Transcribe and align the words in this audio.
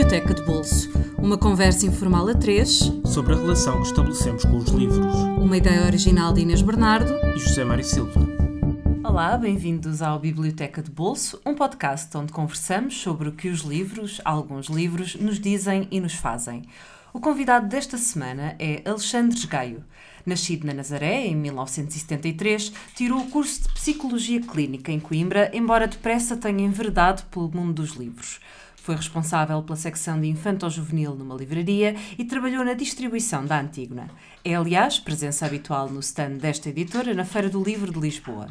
Biblioteca 0.00 0.32
de 0.32 0.42
Bolso, 0.44 0.90
uma 1.18 1.36
conversa 1.36 1.84
informal 1.84 2.26
a 2.26 2.34
três 2.34 2.90
sobre 3.04 3.34
a 3.34 3.36
relação 3.36 3.82
que 3.82 3.88
estabelecemos 3.88 4.46
com 4.46 4.56
os 4.56 4.70
livros. 4.70 5.14
Uma 5.38 5.58
ideia 5.58 5.84
original 5.84 6.32
de 6.32 6.40
Inês 6.40 6.62
Bernardo 6.62 7.12
e 7.36 7.38
José 7.38 7.64
Mário 7.64 7.84
Silva. 7.84 8.18
Olá, 9.04 9.36
bem-vindos 9.36 10.00
ao 10.00 10.18
Biblioteca 10.18 10.82
de 10.82 10.90
Bolso, 10.90 11.38
um 11.44 11.54
podcast 11.54 12.16
onde 12.16 12.32
conversamos 12.32 12.98
sobre 12.98 13.28
o 13.28 13.32
que 13.32 13.50
os 13.50 13.60
livros, 13.60 14.22
alguns 14.24 14.68
livros, 14.68 15.16
nos 15.16 15.38
dizem 15.38 15.86
e 15.90 16.00
nos 16.00 16.14
fazem. 16.14 16.62
O 17.12 17.20
convidado 17.20 17.68
desta 17.68 17.98
semana 17.98 18.56
é 18.58 18.80
Alexandre 18.86 19.46
Gaio. 19.46 19.84
Nascido 20.24 20.66
na 20.66 20.72
Nazaré 20.72 21.26
em 21.26 21.36
1973, 21.36 22.72
tirou 22.94 23.20
o 23.20 23.28
curso 23.28 23.64
de 23.64 23.74
Psicologia 23.74 24.40
Clínica 24.40 24.90
em 24.90 24.98
Coimbra, 24.98 25.50
embora 25.52 25.86
depressa 25.86 26.38
tenha 26.38 26.64
enveredado 26.64 27.22
pelo 27.24 27.50
mundo 27.54 27.82
dos 27.82 27.96
livros. 27.96 28.40
Foi 28.90 28.96
responsável 28.96 29.62
pela 29.62 29.76
secção 29.76 30.20
de 30.20 30.26
infanto-juvenil 30.26 31.14
numa 31.14 31.36
livraria 31.36 31.94
e 32.18 32.24
trabalhou 32.24 32.64
na 32.64 32.74
distribuição 32.74 33.46
da 33.46 33.60
Antígona. 33.60 34.10
É, 34.44 34.56
aliás, 34.56 34.98
presença 34.98 35.46
habitual 35.46 35.88
no 35.88 36.00
stand 36.00 36.38
desta 36.38 36.70
editora 36.70 37.14
na 37.14 37.24
Feira 37.24 37.48
do 37.48 37.62
Livro 37.62 37.92
de 37.92 38.00
Lisboa. 38.00 38.48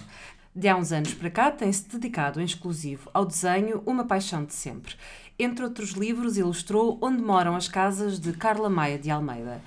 De 0.56 0.70
há 0.70 0.78
uns 0.78 0.94
anos 0.94 1.14
para 1.14 1.30
cá, 1.30 1.52
tem-se 1.52 1.90
dedicado 1.90 2.40
em 2.40 2.46
exclusivo 2.46 3.10
ao 3.14 3.26
desenho 3.26 3.84
Uma 3.86 4.06
Paixão 4.06 4.46
de 4.46 4.54
Sempre. 4.54 4.96
Entre 5.38 5.62
outros 5.62 5.90
livros, 5.90 6.38
ilustrou 6.38 6.98
Onde 7.02 7.22
Moram 7.22 7.54
as 7.54 7.68
Casas 7.68 8.18
de 8.18 8.32
Carla 8.32 8.70
Maia 8.70 8.98
de 8.98 9.12
Almeida. 9.12 9.62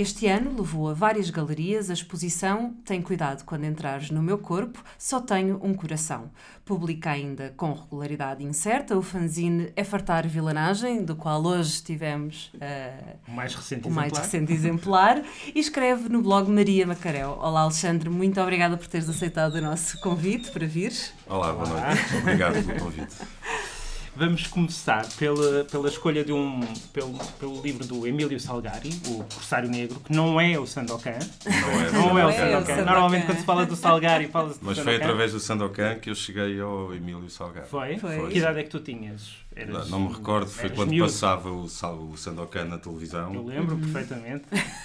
Este 0.00 0.28
ano 0.28 0.54
levou 0.56 0.88
a 0.88 0.94
várias 0.94 1.28
galerias 1.28 1.90
a 1.90 1.92
exposição 1.92 2.72
Tem 2.84 3.02
cuidado 3.02 3.42
quando 3.42 3.64
entrares 3.64 4.12
no 4.12 4.22
meu 4.22 4.38
corpo, 4.38 4.80
só 4.96 5.20
tenho 5.20 5.58
um 5.60 5.74
coração. 5.74 6.30
Publica 6.64 7.10
ainda 7.10 7.52
com 7.56 7.72
regularidade 7.72 8.44
incerta 8.44 8.96
o 8.96 9.02
fanzine 9.02 9.72
É 9.74 9.82
Fartar 9.82 10.28
Vilanagem, 10.28 11.04
do 11.04 11.16
qual 11.16 11.44
hoje 11.44 11.82
tivemos 11.82 12.52
uh, 12.54 13.16
o 13.26 13.32
mais 13.32 13.56
recente 13.56 13.88
o 13.88 13.90
exemplar, 13.90 14.08
mais 14.08 14.18
recente 14.18 14.52
exemplar 14.52 15.22
e 15.52 15.58
escreve 15.58 16.08
no 16.08 16.22
blog 16.22 16.48
Maria 16.48 16.86
Macarel. 16.86 17.36
Olá 17.42 17.62
Alexandre, 17.62 18.08
muito 18.08 18.40
obrigada 18.40 18.76
por 18.76 18.86
teres 18.86 19.08
aceitado 19.08 19.56
o 19.56 19.60
nosso 19.60 19.98
convite 19.98 20.52
para 20.52 20.64
vir. 20.64 20.92
Olá, 21.26 21.52
boa 21.52 21.66
noite. 21.66 22.16
Obrigado 22.22 22.64
pelo 22.64 22.78
convite. 22.78 23.16
Vamos 24.18 24.48
começar 24.48 25.06
pela, 25.16 25.64
pela 25.66 25.86
escolha 25.86 26.24
de 26.24 26.32
um 26.32 26.60
pelo, 26.92 27.16
pelo 27.38 27.62
livro 27.62 27.86
do 27.86 28.04
Emílio 28.04 28.40
Salgari, 28.40 28.90
o 29.06 29.18
Corsário 29.32 29.70
Negro, 29.70 30.00
que 30.00 30.12
não 30.12 30.40
é 30.40 30.58
o 30.58 30.66
Sandokan. 30.66 31.20
Não 31.46 31.80
é, 31.80 31.92
não 31.92 32.18
é 32.18 32.26
o 32.26 32.32
Sandokan. 32.32 32.84
Normalmente 32.84 33.26
quando 33.26 33.38
se 33.38 33.44
fala 33.44 33.64
do 33.64 33.76
Salgari 33.76 34.26
fala-se 34.26 34.58
do 34.58 34.66
Mas 34.66 34.76
foi 34.80 34.96
através 34.96 35.30
do 35.30 35.38
Sandokan 35.38 36.00
que 36.00 36.10
eu 36.10 36.16
cheguei 36.16 36.60
ao 36.60 36.92
Emílio 36.92 37.30
Salgari. 37.30 37.68
Foi? 37.68 37.96
foi. 37.98 38.28
Que 38.28 38.38
idade 38.38 38.58
é 38.58 38.64
que 38.64 38.70
tu 38.70 38.80
tinhas? 38.80 39.36
Eras, 39.58 39.90
não 39.90 39.98
me 39.98 40.12
recordo, 40.12 40.48
foi 40.48 40.70
quando 40.70 40.90
miúdo. 40.90 41.10
passava 41.10 41.50
o, 41.50 41.64
o 41.64 42.16
Sandokan 42.16 42.66
na 42.66 42.78
televisão. 42.78 43.34
Eu 43.34 43.44
lembro 43.44 43.74
uhum. 43.74 43.80
perfeitamente. 43.80 44.44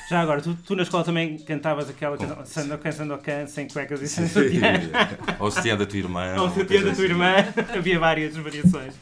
Já 0.09 0.19
agora, 0.19 0.41
tu, 0.41 0.57
tu, 0.65 0.75
na 0.75 0.81
escola 0.81 1.03
também 1.03 1.37
cantavas 1.37 1.87
aquela 1.91 2.17
canção 2.17 2.43
Sandokan, 2.43 2.91
Sandokan, 2.91 3.45
sem 3.45 3.67
cuecas 3.67 4.01
e 4.01 4.07
sem 4.07 4.27
sutiã. 4.27 4.73
Ou 5.39 5.51
sutiã 5.51 5.77
da 5.77 5.85
tua 5.85 5.99
irmã. 5.99 6.35
Ou 6.39 6.49
sutiã 6.49 6.81
da 6.81 6.91
tua 6.91 7.03
irmã. 7.03 7.35
Havia 7.71 7.99
várias 7.99 8.35
variações. 8.35 8.95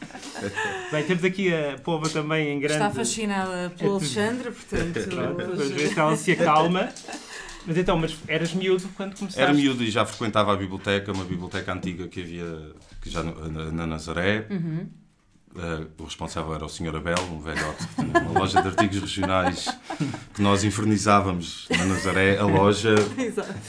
Bem, 0.92 1.04
temos 1.04 1.24
aqui 1.24 1.54
a 1.54 1.78
Pova 1.78 2.06
também 2.10 2.50
em 2.50 2.60
grande... 2.60 2.74
Está 2.74 2.90
fascinada 2.90 3.70
pelo 3.70 3.94
Alexandre, 3.94 4.50
portanto... 4.50 5.08
Vamos 5.56 5.70
ver 5.70 5.88
se 5.88 5.98
ela 5.98 6.16
se 6.16 6.32
acalma. 6.32 6.90
Mas 7.66 7.78
então, 7.78 7.96
mas 7.96 8.14
eras 8.28 8.52
miúdo 8.52 8.90
quando 8.94 9.16
começaste? 9.16 9.40
Era 9.40 9.54
miúdo 9.54 9.82
e 9.82 9.90
já 9.90 10.04
frequentava 10.04 10.52
a 10.52 10.56
biblioteca, 10.56 11.12
uma 11.12 11.24
biblioteca 11.24 11.72
antiga 11.72 12.08
que 12.08 12.20
havia 12.20 12.72
que 13.00 13.08
já 13.08 13.22
na, 13.22 13.70
na 13.72 13.86
Nazaré. 13.86 14.46
Uhum. 14.50 15.01
Uh, 15.54 15.86
o 15.98 16.04
responsável 16.04 16.54
era 16.54 16.64
o 16.64 16.68
Sr. 16.68 16.96
Abel, 16.96 17.18
um 17.30 17.38
velhote 17.38 17.86
que 17.88 17.94
tinha 17.96 18.20
uma 18.20 18.40
loja 18.40 18.62
de 18.62 18.68
artigos 18.68 19.00
regionais 19.00 19.68
que 20.32 20.40
nós 20.40 20.64
infernizávamos 20.64 21.68
na 21.68 21.84
Nazaré, 21.84 22.38
a 22.38 22.46
loja, 22.46 22.94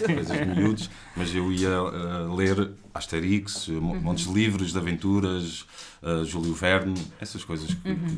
coisas 0.06 0.48
miúdos, 0.48 0.90
mas 1.14 1.36
eu 1.36 1.52
ia 1.52 1.82
uh, 1.82 2.34
ler 2.34 2.72
Asterix, 2.94 3.68
uhum. 3.68 4.00
montes 4.00 4.28
de 4.28 4.34
livros 4.34 4.72
de 4.72 4.78
aventuras, 4.78 5.66
uh, 6.02 6.24
Júlio 6.24 6.54
Verne, 6.54 6.96
essas 7.20 7.44
coisas 7.44 7.74
que, 7.74 7.90
uhum. 7.90 8.18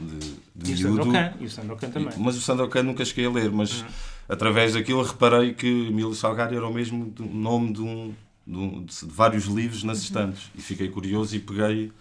de, 0.00 0.36
de 0.56 0.72
e 0.72 0.84
miúdo. 0.84 1.10
E 1.40 1.44
o 1.44 1.50
Sandokan 1.50 1.90
também. 1.90 2.14
Mas 2.16 2.36
o 2.36 2.40
Sandokan 2.40 2.84
nunca 2.84 3.04
cheguei 3.04 3.26
a 3.26 3.30
ler, 3.30 3.50
mas 3.50 3.82
uhum. 3.82 3.88
através 4.30 4.72
daquilo 4.72 5.02
reparei 5.02 5.52
que 5.52 5.88
Emílio 5.88 6.14
Salgari 6.14 6.56
era 6.56 6.66
o 6.66 6.72
mesmo 6.72 7.12
nome 7.18 7.74
de, 7.74 7.82
um, 7.82 8.14
de, 8.46 8.56
um, 8.56 8.82
de 8.82 8.94
vários 9.04 9.44
livros 9.44 9.84
nas 9.84 9.98
uhum. 9.98 10.04
estantes 10.04 10.50
e 10.54 10.62
fiquei 10.62 10.88
curioso 10.88 11.36
e 11.36 11.38
peguei 11.38 11.92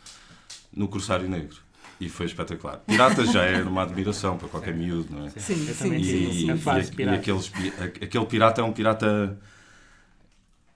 no 0.76 0.88
Corsário 0.88 1.30
Negro. 1.30 1.58
E 2.00 2.10
foi 2.10 2.26
espetacular. 2.26 2.78
Piratas 2.78 3.32
já 3.32 3.44
era 3.44 3.68
uma 3.68 3.84
admiração 3.84 4.38
para 4.38 4.48
qualquer 4.50 4.74
miúdo, 4.76 5.16
não 5.16 5.26
é? 5.26 5.30
Sim, 5.30 5.56
sim, 5.56 5.74
sim. 5.74 5.96
E, 5.96 6.04
sim, 6.04 6.32
sim. 6.32 6.52
E, 6.98 7.02
e, 7.02 7.06
e 7.06 7.10
aqueles, 7.10 7.52
aquele 8.02 8.26
pirata 8.26 8.62
é 8.62 8.64
um 8.64 8.74
pirata. 8.74 9.40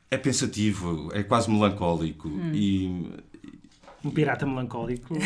É 0.10 0.18
pensativo, 0.18 1.10
é 1.14 1.22
quase 1.24 1.50
melancólico. 1.52 2.30
Hum. 2.30 2.52
E 2.54 3.12
um 4.08 4.12
pirata 4.12 4.46
melancólico 4.46 5.16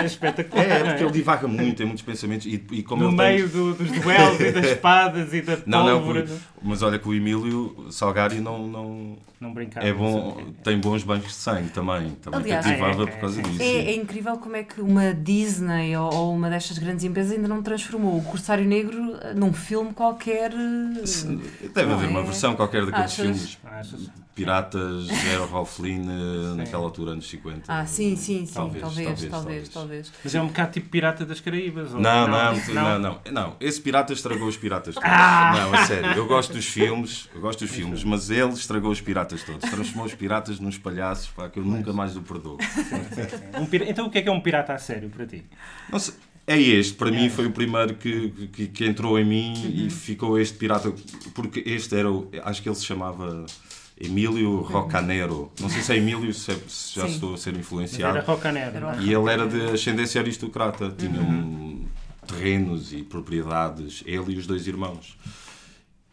é 0.00 0.04
espetacular. 0.04 0.64
É, 0.64 0.84
porque 0.84 1.04
ele 1.04 1.12
divaga 1.12 1.48
muito, 1.48 1.76
tem 1.76 1.86
muitos 1.86 2.04
pensamentos. 2.04 2.46
E, 2.46 2.62
e 2.72 2.82
como 2.82 3.04
no 3.04 3.12
meio 3.12 3.48
tem... 3.48 3.60
do, 3.60 3.74
dos 3.74 3.90
duelos 3.90 4.40
e 4.40 4.52
das 4.52 4.66
espadas 4.72 5.32
e 5.34 5.42
da 5.42 5.58
não, 5.66 5.84
pólvora. 5.84 6.24
Não, 6.24 6.38
mas 6.62 6.82
olha 6.82 6.98
que 6.98 7.08
o 7.08 7.14
Emílio 7.14 7.86
Salgari 7.90 8.40
não, 8.40 8.66
não, 8.66 9.16
não 9.40 9.52
brincava. 9.52 9.86
É 9.86 9.92
bom, 9.92 10.36
tem 10.62 10.78
bons 10.78 11.02
bancos 11.02 11.28
de 11.28 11.34
sangue 11.34 11.70
também. 11.70 12.10
Também 12.22 12.40
Aliás, 12.40 12.66
cativava 12.66 13.02
é, 13.02 13.06
por 13.06 13.20
causa 13.20 13.40
é, 13.40 13.42
disso. 13.42 13.62
É, 13.62 13.66
é, 13.66 13.94
incrível 13.94 14.36
como 14.38 14.56
é 14.56 14.62
que 14.62 14.80
uma 14.80 15.12
Disney 15.12 15.96
ou, 15.96 16.12
ou, 16.12 16.34
uma 16.34 16.48
destas 16.48 16.78
grandes 16.78 17.04
empresas 17.04 17.32
ainda 17.32 17.48
não 17.48 17.62
transformou 17.62 18.16
o 18.18 18.22
Corsário 18.22 18.64
Negro 18.64 19.18
num 19.34 19.52
filme 19.52 19.92
qualquer. 19.92 20.52
Sim, 21.04 21.40
deve 21.74 21.92
haver 21.92 22.08
uma 22.08 22.20
é? 22.20 22.24
versão 22.24 22.54
qualquer 22.54 22.86
daqueles 22.86 23.12
Achas? 23.12 23.24
filmes. 23.24 23.58
Achas? 23.64 24.27
Piratas, 24.38 25.08
era 25.32 25.44
Ralph 25.46 25.76
Flynn 25.76 26.04
naquela 26.56 26.84
altura, 26.84 27.12
anos 27.12 27.28
50. 27.28 27.64
Ah, 27.66 27.84
sim, 27.84 28.14
sim, 28.16 28.46
sim. 28.46 28.54
Talvez, 28.54 28.82
talvez, 28.82 29.06
talvez. 29.06 29.30
talvez, 29.30 29.68
talvez. 29.68 30.12
Mas 30.22 30.34
é 30.34 30.40
um 30.40 30.46
bocado 30.46 30.72
tipo 30.72 30.88
Pirata 30.88 31.26
das 31.26 31.40
Caraíbas? 31.40 31.92
Ou... 31.92 32.00
Não, 32.00 32.28
não, 32.28 32.54
não, 32.54 32.74
não, 32.74 32.98
não, 32.98 33.20
não. 33.32 33.56
Esse 33.60 33.80
pirata 33.80 34.12
estragou 34.12 34.46
os 34.46 34.56
piratas 34.56 34.94
todos. 34.94 35.10
Ah! 35.10 35.52
Não, 35.56 35.74
é 35.74 35.84
sério. 35.86 36.12
Eu 36.12 36.26
gosto 36.26 36.52
dos 36.52 36.66
filmes, 36.66 37.28
eu 37.34 37.40
gosto 37.40 37.60
dos 37.64 37.70
filmes, 37.70 38.04
mas 38.04 38.30
ele 38.30 38.52
estragou 38.52 38.90
os 38.90 39.00
piratas 39.00 39.42
todos. 39.42 39.68
Transformou 39.68 40.06
os 40.06 40.14
piratas 40.14 40.60
nos 40.60 40.78
palhaços, 40.78 41.28
pá, 41.28 41.48
que 41.48 41.58
eu 41.58 41.64
nunca 41.64 41.92
mais 41.92 42.16
o 42.16 42.22
perdoo. 42.22 42.58
Um 43.58 43.66
pir... 43.66 43.82
Então 43.88 44.06
o 44.06 44.10
que 44.10 44.18
é 44.18 44.22
que 44.22 44.28
é 44.28 44.32
um 44.32 44.40
pirata 44.40 44.72
a 44.72 44.78
sério 44.78 45.10
para 45.10 45.26
ti? 45.26 45.44
Não 45.90 45.98
sei. 45.98 46.14
É 46.46 46.58
este, 46.58 46.94
para 46.94 47.08
é. 47.08 47.12
mim 47.12 47.28
foi 47.28 47.44
o 47.44 47.50
primeiro 47.50 47.94
que, 47.94 48.30
que, 48.50 48.68
que 48.68 48.86
entrou 48.86 49.18
em 49.18 49.24
mim 49.24 49.52
uhum. 49.54 49.86
e 49.86 49.90
ficou 49.90 50.38
este 50.38 50.56
pirata, 50.56 50.90
porque 51.34 51.62
este 51.66 51.94
era, 51.94 52.10
o, 52.10 52.30
acho 52.42 52.62
que 52.62 52.68
ele 52.70 52.76
se 52.76 52.86
chamava 52.86 53.44
Emílio 54.00 54.60
Rocanero. 54.60 55.50
Não 55.60 55.68
sei 55.68 55.82
se 55.82 55.92
é 55.92 55.96
Emílio, 55.96 56.32
se, 56.32 56.52
é, 56.52 56.54
já 56.54 57.06
Sim. 57.06 57.14
estou 57.14 57.34
a 57.34 57.36
ser 57.36 57.56
influenciado. 57.56 58.14
Mas 58.14 58.22
era 58.22 58.32
Rocanero. 58.32 59.02
E 59.02 59.12
ele 59.12 59.30
era 59.30 59.46
de 59.46 59.72
ascendência 59.72 60.20
aristocrata. 60.20 60.90
Tinha 60.96 61.20
uhum. 61.20 61.84
terrenos 62.26 62.92
e 62.92 63.02
propriedades, 63.02 64.02
ele 64.06 64.34
e 64.34 64.36
os 64.36 64.46
dois 64.46 64.66
irmãos. 64.66 65.18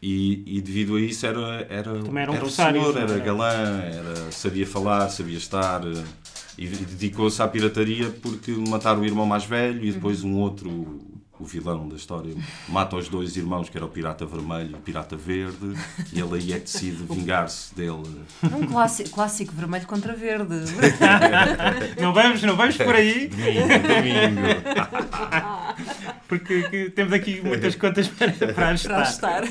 E, 0.01 0.57
e 0.57 0.61
devido 0.61 0.95
a 0.95 1.01
isso 1.01 1.25
era, 1.25 1.65
era, 1.69 1.93
Também 1.99 2.23
era, 2.23 2.31
um 2.31 2.35
era 2.35 2.49
senhor, 2.49 2.97
era 2.97 3.17
galã, 3.19 3.81
era, 3.81 4.31
sabia 4.31 4.65
falar, 4.65 5.09
sabia 5.09 5.37
estar. 5.37 5.81
E 6.57 6.67
dedicou-se 6.67 7.41
à 7.41 7.47
pirataria 7.47 8.09
porque 8.21 8.51
mataram 8.51 9.01
o 9.01 9.05
irmão 9.05 9.25
mais 9.25 9.45
velho 9.45 9.83
e 9.83 9.91
depois 9.91 10.23
um 10.23 10.35
outro 10.35 11.01
o 11.39 11.45
vilão 11.45 11.87
da 11.87 11.95
história 11.95 12.33
mata 12.67 12.95
os 12.95 13.09
dois 13.09 13.35
irmãos, 13.35 13.69
que 13.69 13.77
era 13.77 13.85
o 13.85 13.89
pirata 13.89 14.25
vermelho 14.25 14.71
e 14.71 14.75
o 14.75 14.79
pirata 14.79 15.15
verde, 15.15 15.73
e 16.13 16.19
ele 16.19 16.35
aí 16.35 16.53
é 16.53 16.59
que 16.59 16.65
decide 16.65 17.03
vingar-se 17.03 17.75
dele. 17.75 18.21
É 18.43 18.55
um 18.55 18.65
clássico, 18.65 19.09
clássico 19.09 19.53
vermelho 19.53 19.85
contra 19.85 20.13
verde. 20.15 20.55
não, 22.01 22.13
vamos, 22.13 22.41
não 22.43 22.55
vamos 22.55 22.77
por 22.77 22.95
aí. 22.95 23.27
Domingo, 23.27 23.67
domingo. 23.87 24.41
Porque 26.27 26.91
temos 26.95 27.13
aqui 27.13 27.41
muitas 27.41 27.75
contas 27.75 28.07
para, 28.07 28.31
para 28.53 28.69
ajustar. 28.69 29.43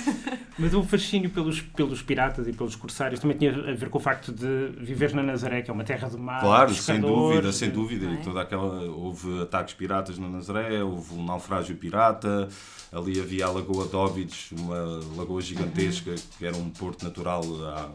Mas 0.58 0.74
o 0.74 0.82
fascínio 0.82 1.30
pelos, 1.30 1.60
pelos 1.60 2.02
piratas 2.02 2.46
e 2.48 2.52
pelos 2.52 2.76
corsários 2.76 3.20
também 3.20 3.36
tinha 3.36 3.52
a 3.52 3.74
ver 3.74 3.88
com 3.88 3.98
o 3.98 4.00
facto 4.00 4.32
de 4.32 4.70
viver 4.78 5.12
na 5.14 5.22
Nazaré, 5.22 5.62
que 5.62 5.70
é 5.70 5.74
uma 5.74 5.84
terra 5.84 6.08
do 6.08 6.18
mar. 6.18 6.40
Claro, 6.40 6.74
sem 6.74 7.00
dúvida, 7.00 7.52
sem 7.52 7.70
dúvida. 7.70 8.06
E 8.06 8.16
toda 8.18 8.42
aquela. 8.42 8.82
Houve 8.90 9.42
ataques 9.42 9.74
piratas 9.74 10.18
na 10.18 10.28
Nazaré, 10.28 10.82
houve 10.82 11.14
um 11.14 11.24
naufrágio 11.24 11.76
pirata. 11.76 12.48
Ali 12.92 13.20
havia 13.20 13.46
a 13.46 13.50
Lagoa 13.50 13.88
de 13.88 13.96
Óbidos, 13.96 14.52
uma 14.52 15.00
lagoa 15.16 15.40
gigantesca 15.40 16.14
que 16.38 16.46
era 16.46 16.56
um 16.56 16.70
porto 16.70 17.04
natural 17.04 17.42
há 17.66 17.90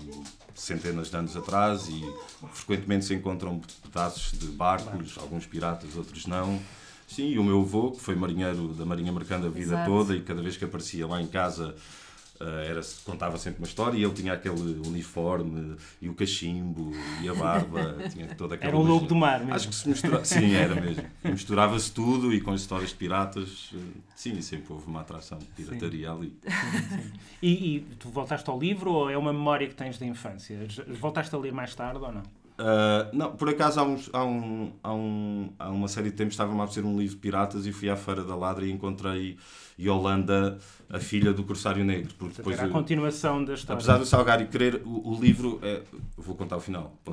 centenas 0.53 1.09
de 1.09 1.15
anos 1.15 1.37
atrás 1.37 1.87
e 1.87 2.03
frequentemente 2.51 3.05
se 3.05 3.13
encontram 3.13 3.61
pedaços 3.81 4.37
de 4.37 4.47
barcos, 4.47 5.17
alguns 5.17 5.45
piratas, 5.45 5.95
outros 5.95 6.25
não. 6.27 6.59
Sim, 7.09 7.29
e 7.29 7.39
o 7.39 7.43
meu 7.43 7.61
avô, 7.61 7.91
que 7.91 7.99
foi 7.99 8.15
marinheiro 8.15 8.67
da 8.69 8.85
Marinha 8.85 9.11
Mercante 9.11 9.47
a 9.47 9.49
vida 9.49 9.73
Exato. 9.73 9.89
toda 9.89 10.15
e 10.15 10.21
cada 10.21 10.41
vez 10.41 10.55
que 10.55 10.63
aparecia 10.63 11.07
lá 11.07 11.19
em 11.21 11.27
casa 11.27 11.75
Uh, 12.41 12.63
era, 12.65 12.79
contava 13.03 13.37
sempre 13.37 13.59
uma 13.59 13.67
história 13.67 13.97
e 13.97 14.01
ele 14.01 14.13
tinha 14.13 14.31
aquele 14.31 14.79
uniforme 14.87 15.75
e 16.01 16.07
o 16.07 16.13
cachimbo 16.13 16.93
e 17.21 17.27
a 17.27 17.33
barba. 17.33 17.97
tinha 18.09 18.33
toda 18.33 18.55
aquela 18.55 18.71
era 18.71 18.79
um 18.79 18.81
lobo 18.81 19.05
do 19.05 19.13
mar 19.13 19.39
mesmo. 19.39 19.55
Acho 19.55 19.67
que 19.67 19.75
se 19.75 19.89
misturava. 19.89 20.23
Sim, 20.23 20.53
era 20.53 20.73
mesmo. 20.73 21.03
Misturava-se 21.21 21.91
tudo 21.91 22.33
e 22.33 22.39
com 22.39 22.51
as 22.51 22.61
histórias 22.61 22.91
de 22.91 22.95
piratas, 22.95 23.73
sim, 24.15 24.41
sempre 24.41 24.71
houve 24.71 24.87
uma 24.87 25.01
atração 25.01 25.37
de 25.37 25.47
pirataria 25.47 26.07
sim. 26.07 26.15
ali. 26.15 26.33
Sim. 26.89 27.11
E, 27.41 27.75
e, 27.75 27.79
tu 27.99 28.09
voltaste 28.09 28.49
ao 28.49 28.57
livro 28.57 28.91
ou 28.91 29.09
é 29.09 29.17
uma 29.17 29.33
memória 29.33 29.67
que 29.67 29.75
tens 29.75 29.97
da 29.97 30.05
infância? 30.05 30.57
Voltaste 30.87 31.35
a 31.35 31.37
ler 31.37 31.51
mais 31.51 31.75
tarde 31.75 31.99
ou 32.01 32.11
não? 32.11 32.23
Uh, 32.59 33.15
não, 33.15 33.31
por 33.31 33.47
acaso 33.47 33.79
há, 33.79 33.83
uns, 33.83 34.09
há, 34.11 34.25
um, 34.25 34.73
há, 34.83 34.93
um, 34.93 35.49
há 35.57 35.69
uma 35.69 35.87
série 35.87 36.09
de 36.09 36.17
tempos 36.17 36.33
estava-me 36.33 36.59
a 36.59 36.67
fazer 36.67 36.83
um 36.83 36.99
livro 36.99 37.15
de 37.15 37.21
piratas 37.21 37.65
e 37.65 37.71
fui 37.71 37.89
à 37.89 37.95
Feira 37.95 38.21
da 38.21 38.35
Ladra 38.35 38.65
e 38.65 38.71
encontrei 38.71 39.37
Yolanda, 39.79 40.57
a 40.89 40.99
filha 40.99 41.31
do 41.31 41.45
Corsário 41.45 41.85
Negro. 41.85 42.13
Porque 42.17 42.35
depois 42.35 42.59
Era 42.59 42.67
a 42.67 42.71
continuação 42.71 43.45
da 43.45 43.53
história. 43.53 43.75
Apesar 43.75 43.97
do 43.97 44.05
Salgari 44.05 44.45
querer, 44.47 44.81
o, 44.85 45.13
o 45.13 45.21
livro 45.21 45.57
é. 45.63 45.81
Vou 46.17 46.35
contar 46.35 46.57
o 46.57 46.59
final. 46.59 46.93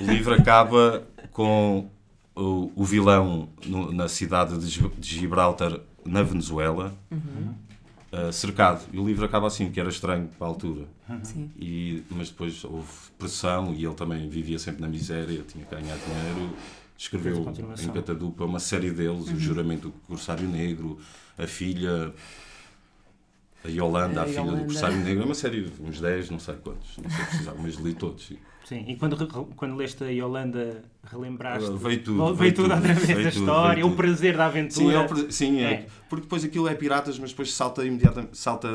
o 0.00 0.04
livro 0.10 0.32
acaba 0.32 1.02
com 1.30 1.90
o, 2.34 2.72
o 2.74 2.84
vilão 2.84 3.50
no, 3.66 3.92
na 3.92 4.08
cidade 4.08 4.58
de 4.58 4.90
Gibraltar, 5.00 5.78
na 6.06 6.22
Venezuela. 6.22 6.94
Uhum. 7.10 7.52
Uh, 8.12 8.30
cercado. 8.30 8.84
E 8.92 8.98
o 8.98 9.06
livro 9.06 9.24
acaba 9.24 9.46
assim, 9.46 9.70
que 9.70 9.80
era 9.80 9.88
estranho 9.88 10.28
para 10.36 10.46
a 10.46 10.50
altura. 10.50 10.86
Sim. 11.22 11.50
E, 11.58 12.04
mas 12.10 12.28
depois 12.28 12.62
houve 12.62 12.86
pressão 13.18 13.72
e 13.72 13.82
ele 13.82 13.94
também 13.94 14.28
vivia 14.28 14.58
sempre 14.58 14.82
na 14.82 14.88
miséria, 14.88 15.42
tinha 15.48 15.64
que 15.64 15.74
ganhar 15.74 15.96
dinheiro. 15.96 16.54
Escreveu 16.96 17.46
em 17.82 17.88
Catadupa 17.88 18.44
uma 18.44 18.60
série 18.60 18.90
deles, 18.90 19.28
uhum. 19.28 19.34
O 19.34 19.40
Juramento 19.40 19.88
do 19.88 19.94
Corsário 20.06 20.46
Negro, 20.46 20.98
A 21.38 21.46
Filha, 21.46 22.12
a 23.64 23.68
Yolanda, 23.68 24.20
a, 24.20 24.24
a 24.24 24.26
filha 24.26 24.40
Yolanda. 24.40 24.58
do 24.58 24.64
Corsário 24.66 24.98
Negro. 24.98 25.22
É 25.22 25.24
uma 25.24 25.34
série, 25.34 25.72
uns 25.80 26.00
10, 26.00 26.30
não 26.30 26.38
sei 26.38 26.54
quantos, 26.56 26.98
não 26.98 27.10
sei 27.10 27.24
precisar, 27.24 27.54
mas 27.54 27.74
li 27.76 27.94
todos. 27.94 28.30
Sim. 28.64 28.84
E 28.86 28.96
quando, 28.96 29.26
quando 29.56 29.76
leste 29.76 30.04
a 30.04 30.08
Yolanda, 30.08 30.82
relembraste? 31.04 31.70
Veio 31.72 32.02
tudo. 32.02 32.24
Veio, 32.24 32.34
veio 32.36 32.54
tudo 32.54 32.74
outra 32.74 32.94
vez 32.94 33.26
a 33.26 33.28
história, 33.28 33.86
o 33.86 33.96
prazer 33.96 34.36
da 34.36 34.46
aventura. 34.46 35.08
Sim, 35.08 35.26
é, 35.26 35.30
sim 35.30 35.60
é. 35.60 35.72
é. 35.72 35.86
Porque 36.08 36.22
depois 36.22 36.44
aquilo 36.44 36.68
é 36.68 36.74
piratas, 36.74 37.18
mas 37.18 37.30
depois 37.30 37.52
salta 37.52 37.84
imediatamente, 37.84 38.36
salta 38.38 38.68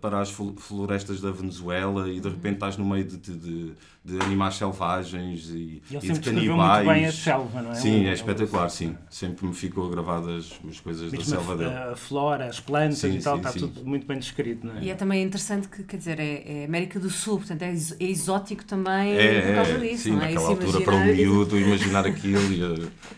para 0.00 0.20
as 0.20 0.30
florestas 0.30 1.20
da 1.20 1.30
Venezuela 1.30 2.10
e 2.10 2.20
de 2.20 2.28
repente 2.28 2.54
estás 2.54 2.76
no 2.76 2.84
meio 2.84 3.04
de, 3.04 3.16
de, 3.16 3.36
de 3.36 3.74
animais 4.22 4.54
selvagens 4.56 5.50
e, 5.50 5.82
e, 5.90 5.96
e 5.96 5.98
de 5.98 6.20
canibais. 6.20 6.84
muito 6.84 6.94
bem 6.94 7.06
a 7.06 7.12
selva, 7.12 7.62
não 7.62 7.72
é? 7.72 7.74
Sim, 7.74 8.06
é 8.06 8.12
espetacular, 8.12 8.68
sim. 8.68 8.96
Sempre 9.10 9.46
me 9.46 9.54
ficou 9.54 9.88
gravadas 9.88 10.58
as 10.68 10.80
coisas 10.80 11.12
Mesmo 11.12 11.18
da 11.18 11.24
selva 11.24 11.52
a, 11.52 11.56
dele. 11.56 11.70
A 11.92 11.96
flora, 11.96 12.46
as 12.46 12.60
plantas 12.60 12.98
sim, 12.98 13.18
e 13.18 13.22
tal, 13.22 13.34
sim, 13.34 13.40
está 13.40 13.52
sim. 13.52 13.58
tudo 13.60 13.84
muito 13.84 14.06
bem 14.06 14.18
descrito, 14.18 14.66
não 14.66 14.76
é? 14.76 14.84
E 14.84 14.90
é 14.90 14.94
também 14.94 15.22
interessante 15.22 15.68
que, 15.68 15.82
quer 15.82 15.96
dizer, 15.96 16.20
é, 16.20 16.62
é 16.62 16.64
América 16.64 16.98
do 16.98 17.10
Sul, 17.10 17.38
portanto 17.38 17.62
é, 17.62 17.70
é 17.70 18.04
exótico 18.04 18.64
também 18.64 19.16
é, 19.16 19.40
por 19.42 19.54
causa 19.54 19.78
disso, 19.78 20.02
sim, 20.04 20.10
não 20.12 20.22
é? 20.22 20.26
naquela 20.26 20.48
altura 20.48 20.80
para 20.80 20.94
um 20.94 21.04
miúdo 21.04 21.58
imaginar 21.58 22.06
aquilo 22.06 22.38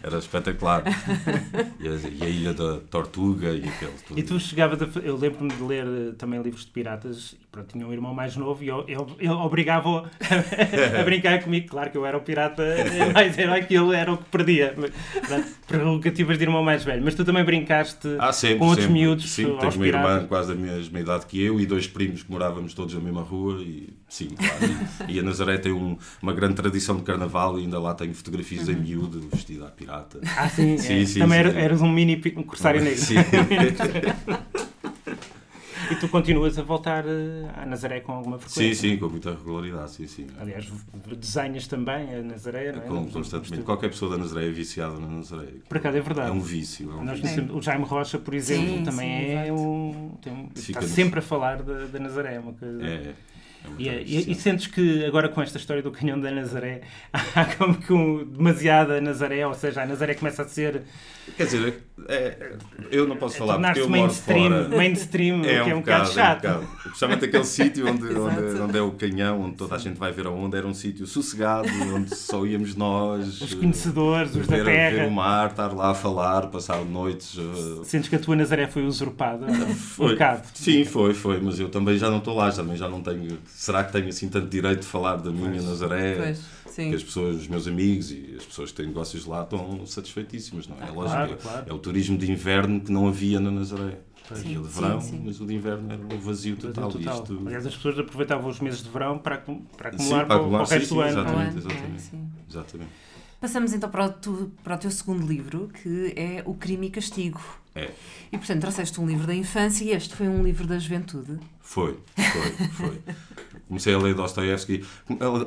era 0.03 0.19
espetacular. 0.19 0.85
e, 1.79 1.89
a, 1.89 1.93
e, 1.93 2.23
a, 2.23 2.29
Ilha 2.29 2.55
da 2.55 2.79
Tortuga 2.91 3.53
e 3.53 3.69
aquele 3.69 3.93
tudo. 4.07 4.19
E 4.19 4.23
tu 4.23 4.39
chegavas 4.39 4.81
a, 4.83 4.99
eu 5.01 5.17
lembro-me 5.17 5.51
de 5.51 5.63
ler 5.63 5.87
eh, 5.87 6.13
também 6.17 6.41
livros 6.41 6.65
de 6.65 6.71
piratas, 6.71 7.37
pronto, 7.50 7.73
tinha 7.73 7.87
um 7.87 7.93
irmão 7.93 8.14
mais 8.14 8.37
novo 8.37 8.62
e 8.62 8.69
eu, 8.69 8.85
eu, 8.87 9.11
eu 9.19 9.32
obrigava-o 9.32 9.99
a, 9.99 10.05
a 11.00 11.05
brincar 11.05 11.43
comigo. 11.43 11.69
Claro 11.69 11.91
que 11.91 11.97
eu 11.97 12.06
era 12.06 12.17
o 12.17 12.20
pirata, 12.20 12.62
mais 13.12 13.37
era 13.37 13.56
aquilo, 13.56 13.93
era 13.93 14.12
o 14.12 14.19
que 14.19 14.25
perdia. 14.25 14.75
Prerrogativas 15.67 16.38
de 16.38 16.44
irmão 16.44 16.62
mais 16.62 16.85
velho. 16.85 17.02
Mas 17.02 17.14
tu 17.14 17.25
também 17.25 17.44
brincaste 17.44 18.17
ah, 18.19 18.32
sempre, 18.32 18.58
com 18.58 18.67
outros 18.67 18.87
sempre. 18.87 19.00
miúdos. 19.00 19.31
Sim, 19.31 19.56
tenho 19.58 19.75
uma 19.75 19.87
irmã 19.87 20.26
quase 20.26 20.55
da 20.55 20.61
mesma 20.61 21.00
idade 21.00 21.26
que 21.26 21.43
eu 21.43 21.61
e 21.61 21.67
dois 21.67 21.87
primos 21.87 22.23
que 22.23 22.31
morávamos 22.31 22.75
todos 22.75 22.94
na 22.94 23.00
mesma 23.00 23.23
rua. 23.23 23.61
E 23.62 23.93
sim, 24.08 24.29
claro. 24.29 25.08
E, 25.08 25.17
e 25.17 25.20
a 25.20 25.23
Nazaré 25.23 25.58
tem 25.58 25.73
um, 25.73 25.97
uma 26.23 26.32
grande 26.32 26.55
tradição 26.55 26.97
de 26.97 27.02
carnaval 27.02 27.58
e 27.58 27.62
ainda 27.62 27.79
lá 27.81 27.94
tenho 27.94 28.14
fotografias 28.14 28.69
uhum. 28.69 28.75
em 28.75 28.76
miúdo, 28.76 29.29
vestida 29.32 29.67
a 29.67 29.70
pirata. 29.70 30.20
Ah, 30.37 30.49
sim, 30.49 30.79
sim, 30.79 31.02
é. 31.02 31.06
sim 31.06 31.19
Também 31.20 31.50
sim, 31.50 31.58
eras 31.58 31.82
um 31.82 31.88
mini 31.88 32.20
um 32.37 32.43
corsário 32.43 32.81
negro. 32.81 33.00
Sim. 33.00 33.17
E 35.91 35.97
tu 35.97 36.09
continuas 36.09 36.57
a 36.59 36.63
voltar 36.63 37.05
eh, 37.07 37.51
a 37.57 37.67
Nazaré 37.67 38.01
com 38.01 38.13
alguma 38.13 38.39
frequência? 38.39 38.75
Sim, 38.75 38.91
sim, 38.91 38.97
com 38.97 39.09
muita 39.09 39.31
regularidade, 39.31 39.91
sim, 39.91 40.07
sim. 40.07 40.27
Aliás, 40.39 40.71
desenhas 41.19 41.67
também 41.67 42.15
a 42.15 42.23
Nazaré, 42.23 42.73
não 42.73 42.83
é? 42.83 42.87
Com, 42.87 43.11
constantemente. 43.11 43.65
Qualquer 43.65 43.91
pessoa 43.91 44.13
da 44.13 44.19
Nazaré 44.19 44.47
é 44.47 44.51
viciada 44.51 44.99
na 44.99 45.09
Nazaré. 45.09 45.49
Por 45.69 45.79
acaso 45.79 45.97
é 45.97 46.01
verdade. 46.01 46.31
É 46.31 46.33
um 46.33 46.41
vício. 46.41 46.91
É 46.91 46.95
um 46.95 47.05
Nós, 47.05 47.19
vício. 47.19 47.57
O 47.57 47.61
Jaime 47.61 47.85
Rocha, 47.85 48.19
por 48.19 48.35
exemplo, 48.35 48.79
sim, 48.79 48.85
também 48.85 49.27
sim, 49.27 49.33
é 49.33 49.53
um, 49.53 50.13
tem, 50.23 50.49
está 50.55 50.83
sempre 50.83 51.19
a 51.19 51.23
falar 51.23 51.63
da, 51.63 51.87
da 51.87 51.99
Nazaré. 51.99 52.37
É 52.37 52.41
uma 52.41 52.53
coisa... 52.53 52.87
É. 52.87 53.15
É 53.63 53.71
e, 53.79 53.89
e, 53.89 54.33
e, 54.33 54.35
sentes 54.35 54.67
que 54.67 55.05
agora 55.05 55.29
com 55.29 55.43
esta 55.43 55.59
história 55.59 55.83
do 55.83 55.91
canhão 55.91 56.19
da 56.19 56.31
Nazaré 56.31 56.81
há 57.13 57.45
como 57.57 57.75
que 57.75 57.93
um, 57.93 58.25
demasiada 58.25 59.01
Nazaré, 59.01 59.47
ou 59.47 59.55
seja, 59.55 59.83
a 59.83 59.87
Nazaré 59.87 60.15
começa 60.15 60.43
a 60.43 60.49
ser. 60.49 60.83
Quer 61.37 61.44
dizer, 61.44 61.82
é, 62.09 62.56
eu 62.91 63.06
não 63.06 63.17
posso 63.17 63.37
falar 63.37 63.59
porque 63.59 63.81
eu 63.81 63.88
moro 63.88 64.12
fora. 64.12 64.69
Mainstream, 64.69 65.44
é 65.44 65.62
um 65.62 65.65
que 65.65 65.71
é 65.71 65.75
um 65.75 65.81
bocado, 65.81 66.09
bocado 66.09 66.12
chato. 66.12 66.44
É 66.44 66.50
um 66.50 66.61
bocado. 66.61 66.82
Principalmente 66.82 67.25
aquele 67.25 67.44
sítio 67.44 67.88
onde, 67.88 68.05
onde, 68.06 68.61
onde, 68.61 68.79
é 68.79 68.82
o 68.82 68.91
canhão, 68.93 69.43
onde 69.43 69.56
toda 69.56 69.75
a 69.75 69.79
gente 69.79 69.99
vai 69.99 70.12
ver 70.12 70.27
aonde, 70.27 70.56
era 70.56 70.67
um 70.67 70.75
sítio 70.75 71.06
sossegado, 71.06 71.69
onde 71.94 72.15
só 72.15 72.44
íamos 72.44 72.75
nós. 72.75 73.41
Os 73.41 73.55
conhecedores, 73.55 74.35
os 74.35 74.47
ver, 74.47 74.59
da 74.59 74.65
terra. 74.65 74.97
Ver 74.97 75.09
o 75.09 75.11
mar, 75.11 75.50
estar 75.50 75.73
lá 75.73 75.91
a 75.91 75.94
falar, 75.94 76.47
passar 76.49 76.85
noites. 76.85 77.37
Uh... 77.37 77.85
Sentes 77.85 78.09
que 78.09 78.17
a 78.17 78.19
tua 78.19 78.37
Nazaré 78.37 78.67
foi 78.67 78.85
usurpada? 78.85 79.47
Foi. 79.75 80.06
Um 80.06 80.11
bocado. 80.11 80.43
Sim, 80.55 80.85
foi, 80.85 81.15
foi, 81.15 81.41
mas 81.41 81.59
eu 81.61 81.69
também 81.69 81.99
já 81.99 82.11
não 82.11 82.19
estou 82.19 82.35
lá, 82.35 82.50
também 82.50 82.76
já 82.76 82.88
não 82.88 83.00
tenho 83.00 83.38
será 83.47 83.85
que 83.85 83.93
tenho 83.93 84.09
assim 84.09 84.29
tanto 84.29 84.49
direito 84.49 84.81
de 84.81 84.87
falar 84.87 85.17
da 85.17 85.31
minha 85.31 85.50
pois, 85.50 85.65
Nazaré? 85.65 86.15
Pois, 86.15 86.41
que 86.75 86.95
as 86.95 87.03
pessoas, 87.03 87.37
os 87.37 87.49
meus 87.49 87.67
amigos 87.67 88.11
e 88.11 88.35
as 88.37 88.45
pessoas 88.45 88.71
que 88.71 88.77
têm 88.77 88.87
negócios 88.87 89.27
lá 89.27 89.43
estão 89.43 89.85
satisfeitíssimas, 89.87 90.67
não 90.67 90.77
é? 90.77 90.89
é 90.89 90.91
lógico, 90.91 91.15
claro, 91.15 91.37
claro. 91.37 91.67
é 91.69 91.73
o 91.73 91.79
turismo 91.79 92.17
de 92.17 92.31
inverno 92.31 92.81
que 92.81 92.93
não 92.93 93.09
havia 93.09 93.41
na 93.41 93.51
Nazaré. 93.51 93.99
Sim, 94.35 94.63
de 94.63 94.69
verão, 94.69 95.01
sim, 95.01 95.11
sim. 95.11 95.23
mas 95.25 95.41
o 95.41 95.47
de 95.47 95.55
inverno 95.55 95.93
era 95.93 96.01
um 96.01 96.21
vazio 96.21 96.57
total. 96.57 96.85
Vazio 96.85 97.05
total. 97.05 97.23
Isto... 97.23 97.43
Aliás, 97.47 97.67
as 97.67 97.75
pessoas 97.75 97.99
aproveitavam 97.99 98.49
os 98.49 98.61
meses 98.61 98.83
de 98.83 98.89
verão 98.89 99.19
para, 99.19 99.39
para 99.77 99.89
acumular, 99.89 100.27
para, 100.27 100.39
para, 100.39 100.63
o 100.63 100.65
resto 100.65 100.95
do 100.95 101.01
ano. 101.01 101.11
Exatamente, 101.11 101.59
exatamente. 101.59 102.11
É, 102.15 102.49
exatamente. 102.49 102.91
Passamos 103.41 103.73
então 103.73 103.89
para 103.89 104.05
o, 104.05 104.13
tu, 104.13 104.53
para 104.63 104.75
o 104.75 104.79
teu 104.79 104.91
segundo 104.91 105.27
livro, 105.27 105.69
que 105.83 106.13
é 106.15 106.43
O 106.45 106.55
Crime 106.55 106.89
e 106.89 106.91
Castigo. 106.91 107.41
É. 107.75 107.91
E 108.31 108.37
portanto 108.37 108.61
trouxeste 108.61 109.01
um 109.01 109.07
livro 109.07 109.27
da 109.27 109.35
infância 109.35 109.85
e 109.85 109.91
este 109.93 110.15
foi 110.15 110.29
um 110.29 110.43
livro 110.43 110.67
da 110.67 110.79
juventude. 110.79 111.39
Foi, 111.61 111.99
foi, 112.17 112.67
foi. 112.69 113.01
Comecei 113.69 113.95
a 113.95 113.99
ler 113.99 114.14
Dostoevsky. 114.14 114.85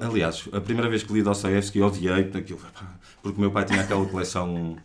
Aliás, 0.02 0.48
a 0.52 0.62
primeira 0.62 0.90
vez 0.90 1.04
que 1.04 1.14
li 1.14 1.22
Dostoevsky 1.22 1.82
odiei 1.82 2.22
aquilo, 2.22 2.62
porque 3.22 3.38
o 3.38 3.42
meu 3.42 3.52
pai 3.52 3.66
tinha 3.66 3.82
aquela 3.82 4.06
coleção, 4.06 4.78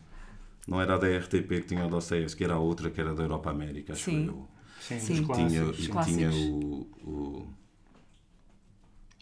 não 0.67 0.81
era 0.81 0.97
a 0.97 0.99
da 0.99 1.07
RTP 1.07 1.49
que 1.49 1.61
tinha 1.63 1.87
o 1.87 1.89
Dostoevsky, 1.89 2.45
era 2.45 2.55
a 2.55 2.59
outra 2.59 2.91
que 2.91 3.01
era 3.01 3.15
da 3.15 3.23
Europa 3.23 3.51
América, 3.51 3.93
acho 3.95 4.05
Sim. 4.05 4.27
eu. 4.27 4.49
Sim, 4.81 5.01
Sim. 5.01 5.23
E 5.23 5.35
tinha, 5.35 5.63
e 5.63 6.05
tinha 6.05 6.31
o, 6.31 6.87
o, 7.05 7.55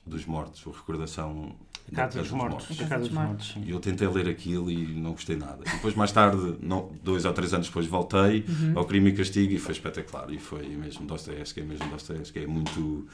dos 0.07 0.25
mortos, 0.25 0.65
o 0.67 0.71
Recordação 0.71 1.57
Casa 1.95 2.21
dos 2.21 2.31
Mortos. 2.31 2.77
Casa 2.79 2.99
dos 2.99 3.11
Mortos. 3.11 3.55
E 3.65 3.71
eu 3.71 3.79
tentei 3.79 4.09
ler 4.09 4.29
aquilo 4.29 4.71
e 4.71 4.87
não 4.95 5.13
gostei 5.13 5.37
nada. 5.37 5.63
E 5.65 5.71
depois, 5.71 5.95
mais 5.95 6.11
tarde, 6.11 6.57
não, 6.61 6.91
dois 7.03 7.25
ou 7.25 7.33
três 7.33 7.55
anos 7.55 7.69
depois, 7.69 7.87
voltei 7.87 8.45
uhum. 8.49 8.73
ao 8.75 8.85
Crime 8.85 9.11
e 9.11 9.13
Castigo 9.13 9.53
e 9.53 9.59
foi 9.59 9.73
espetacular. 9.73 10.31
E 10.31 10.39
foi 10.39 10.67
mesmo 10.69 11.07
Dostoevsky, 11.07 11.61
é 11.61 11.65
mesmo 11.65 11.89
Dostoevsky. 11.89 12.41
É 12.41 12.47
muito. 12.47 13.07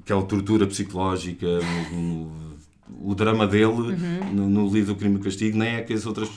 aquela 0.00 0.22
tortura 0.22 0.66
psicológica, 0.66 1.46
mesmo, 1.46 2.32
o 2.98 3.14
drama 3.14 3.46
dele 3.46 3.66
uhum. 3.66 4.32
no, 4.32 4.48
no, 4.48 4.68
livro 4.70 4.94
do 4.94 4.98
Crime 4.98 5.16
e 5.16 5.22
Castigo, 5.22 5.58
nem 5.58 5.76
é 5.76 5.82
que 5.82 5.92
as 5.92 6.06
outras. 6.06 6.30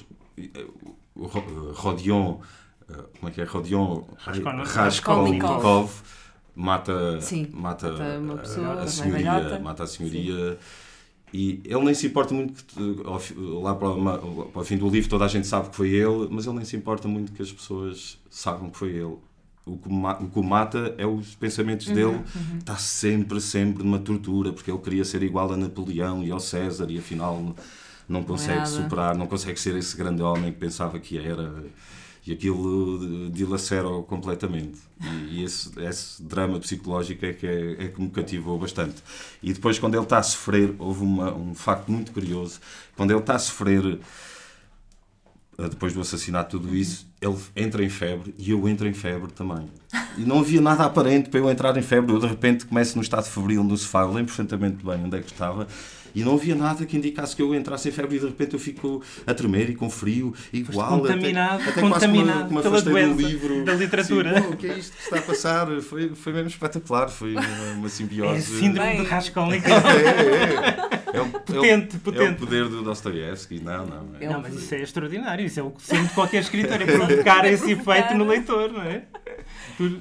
Rodion. 1.74 2.40
Como 3.20 3.30
é 3.30 3.32
que 3.32 3.42
é? 3.42 3.44
Rodion 3.46 4.04
Raskolnikov. 4.18 4.76
Raskolnikov 4.76 6.04
mata, 6.58 7.22
Sim, 7.22 7.48
mata, 7.54 7.92
mata 8.20 8.42
pessoa, 8.42 8.68
a, 8.68 8.82
a 8.82 8.88
senhoria, 8.88 9.60
mata 9.60 9.84
a 9.84 9.88
senhoria. 9.88 10.52
Sim. 10.52 10.58
E 11.34 11.62
ele 11.66 11.84
nem 11.84 11.94
se 11.94 12.08
importa 12.08 12.34
muito 12.34 12.64
que 12.66 12.80
lá 13.38 13.76
para, 13.76 13.90
para 14.46 14.62
o 14.62 14.66
fim 14.66 14.78
do 14.78 14.90
livro 14.90 15.10
toda 15.10 15.26
a 15.26 15.28
gente 15.28 15.46
sabe 15.46 15.70
que 15.70 15.76
foi 15.76 15.90
ele, 15.90 16.28
mas 16.32 16.46
ele 16.46 16.56
nem 16.56 16.66
se 16.66 16.76
importa 16.76 17.08
muito 17.08 17.32
que 17.34 17.42
as 17.42 17.52
pessoas 17.52 18.18
saibam 18.30 18.70
que 18.70 18.78
foi 18.78 18.90
ele. 18.90 19.18
O 19.66 19.78
que, 19.78 19.90
o 19.90 20.30
que 20.30 20.40
o 20.40 20.44
mata 20.44 20.96
é 20.98 21.06
os 21.06 21.36
pensamentos 21.36 21.88
uhum, 21.88 21.94
dele. 21.94 22.08
Uhum. 22.08 22.58
Está 22.60 22.78
sempre, 22.78 23.42
sempre 23.42 23.84
numa 23.84 24.00
tortura, 24.00 24.54
porque 24.54 24.72
ele 24.72 24.80
queria 24.80 25.04
ser 25.04 25.22
igual 25.22 25.52
a 25.52 25.58
Napoleão 25.58 26.24
e 26.24 26.32
ao 26.32 26.40
César 26.40 26.90
e 26.90 26.98
afinal 26.98 27.54
não 28.08 28.24
consegue 28.24 28.56
não 28.56 28.64
é 28.64 28.66
superar, 28.66 29.16
não 29.18 29.28
consegue 29.28 29.60
ser 29.60 29.76
esse 29.76 29.96
grande 29.98 30.22
homem 30.22 30.54
que 30.54 30.58
pensava 30.58 30.98
que 30.98 31.18
era 31.18 31.66
e 32.28 32.34
aquilo 32.34 33.30
dilacera 33.30 33.88
completamente. 34.08 34.80
E, 35.32 35.44
esse, 35.44 35.72
esse, 35.82 36.22
drama 36.22 36.60
psicológico 36.60 37.26
é 37.26 37.34
que, 37.34 37.48
é, 37.48 37.86
é 37.86 37.88
que 37.88 38.02
me 38.02 38.10
cativou 38.10 38.60
bastante. 38.60 38.96
E 39.42 39.54
depois, 39.54 39.80
quando 39.80 39.96
ele 39.96 40.04
está 40.04 40.18
a 40.18 40.24
sofrer, 40.24 40.76
houve 40.78 41.04
uma, 41.04 41.34
um 41.34 41.56
facto 41.56 41.90
muito 41.90 42.12
curioso: 42.12 42.60
quando 42.96 43.12
ele 43.12 43.20
está 43.20 43.36
a 43.36 43.40
sofrer 43.40 44.00
depois 45.58 45.92
do 45.94 46.02
assassinato, 46.02 46.60
tudo 46.60 46.76
isso, 46.76 47.08
ele 47.20 47.36
entra 47.56 47.84
em 47.84 47.90
febre 47.90 48.34
e 48.38 48.52
eu 48.52 48.68
entro 48.68 48.88
em 48.88 48.94
febre 48.94 49.32
também. 49.32 49.68
E 50.16 50.22
não 50.22 50.40
havia 50.40 50.62
nada 50.62 50.86
aparente 50.86 51.30
para 51.30 51.40
eu 51.40 51.50
entrar 51.50 51.76
em 51.78 51.82
febre. 51.82 52.14
Eu 52.14 52.20
de 52.20 52.28
repente 52.28 52.66
começo 52.66 52.96
no 52.96 53.02
estado 53.02 53.26
febril 53.26 53.64
no 53.64 53.76
sofá, 53.76 54.02
eu 54.02 54.10
lembro 54.10 54.26
perfeitamente 54.26 54.86
bem 54.86 55.04
onde 55.04 55.18
é 55.18 55.22
que 55.22 55.32
estava 55.32 55.68
e 56.18 56.24
não 56.24 56.34
havia 56.34 56.56
nada 56.56 56.84
que 56.84 56.98
indicasse 56.98 57.36
que 57.36 57.42
eu 57.44 57.54
entrasse 57.54 57.90
em 57.90 57.92
febre 57.92 58.16
e 58.16 58.20
de 58.20 58.26
repente 58.26 58.56
eu 58.56 58.60
fico 58.60 59.04
a 59.26 59.36
tremer 59.36 59.70
e 59.70 59.76
com 59.76 59.88
frio, 59.88 60.34
igual. 60.52 61.00
contaminado, 61.00 61.62
até, 61.62 61.70
até 61.70 61.82
contaminado 61.82 62.50
quase 62.50 62.70
pela 62.70 62.82
doença 62.82 63.14
do 63.14 63.28
livro. 63.28 63.64
da 63.64 63.74
literatura. 63.76 64.40
Assim, 64.40 64.48
o 64.48 64.58
que 64.58 64.66
é 64.66 64.78
isto 64.80 64.98
que 64.98 65.04
está 65.04 65.20
a 65.20 65.22
passar? 65.22 65.82
Foi, 65.82 66.10
foi 66.16 66.34
mesmo 66.34 66.48
espetacular, 66.48 67.10
foi 67.10 67.34
uma, 67.34 67.72
uma 67.76 67.90
simbiose. 67.90 68.56
É 68.56 68.60
síndrome 68.60 68.90
Bem... 68.90 69.04
de 69.04 69.08
Raskolnikov. 69.08 69.72
é, 69.72 70.02
é, 70.02 70.94
é. 70.94 70.98
É 71.14 71.22
o, 71.22 71.30
potente, 71.30 71.96
é 71.96 71.98
o, 71.98 72.00
potente. 72.00 72.26
É 72.26 72.30
o 72.32 72.36
poder 72.36 72.68
do 72.68 72.84
Dostoiévski. 72.84 73.60
Não, 73.60 73.86
não. 73.86 74.08
É. 74.20 74.28
Não, 74.28 74.42
mas 74.42 74.56
isso 74.56 74.74
é 74.74 74.82
extraordinário. 74.82 75.46
Isso 75.46 75.60
é 75.60 75.64
o 75.64 75.74
sonho 75.78 76.08
de 76.08 76.14
qualquer 76.14 76.42
escritor, 76.42 76.82
é 76.82 76.86
provocar 76.98 77.46
é 77.46 77.54
esse 77.54 77.72
efeito 77.72 78.14
no 78.16 78.26
leitor, 78.26 78.72
não 78.72 78.82
é? 78.82 79.04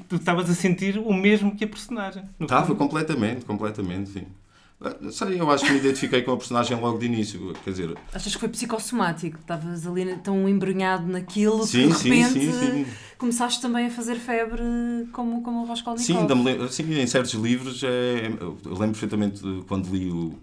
Tu 0.08 0.16
estavas 0.16 0.48
a 0.48 0.54
sentir 0.54 0.98
o 0.98 1.12
mesmo 1.12 1.54
que 1.54 1.64
a 1.64 1.68
personagem. 1.68 2.24
Estava, 2.40 2.74
completamente, 2.74 3.44
completamente, 3.44 4.10
sim. 4.10 4.26
Ah, 4.80 4.94
sei, 5.10 5.40
eu 5.40 5.50
acho 5.50 5.64
que 5.64 5.72
me 5.72 5.78
identifiquei 5.78 6.22
com 6.22 6.32
a 6.32 6.36
personagem 6.36 6.78
logo 6.78 6.98
de 6.98 7.06
início. 7.06 7.54
Quer 7.64 7.70
dizer. 7.70 7.98
Achas 8.12 8.34
que 8.34 8.40
foi 8.40 8.48
psicossomático? 8.48 9.38
Estavas 9.38 9.86
ali 9.86 10.16
tão 10.18 10.46
embrunhado 10.48 11.06
naquilo 11.06 11.66
sim, 11.66 11.88
que 11.88 11.94
de 11.94 12.10
repente 12.10 12.32
sim, 12.32 12.52
sim, 12.52 12.84
sim. 12.84 12.86
começaste 13.16 13.62
também 13.62 13.86
a 13.86 13.90
fazer 13.90 14.16
febre 14.16 14.62
como, 15.12 15.42
como 15.42 15.62
o 15.62 15.66
Raskolnikov. 15.66 16.68
Sim, 16.68 16.68
sim, 16.68 17.00
em 17.00 17.06
certos 17.06 17.32
livros. 17.32 17.82
É, 17.82 18.26
eu 18.38 18.58
lembro 18.64 18.98
perfeitamente 18.98 19.42
quando 19.66 19.88
li 19.88 20.10
o, 20.10 20.34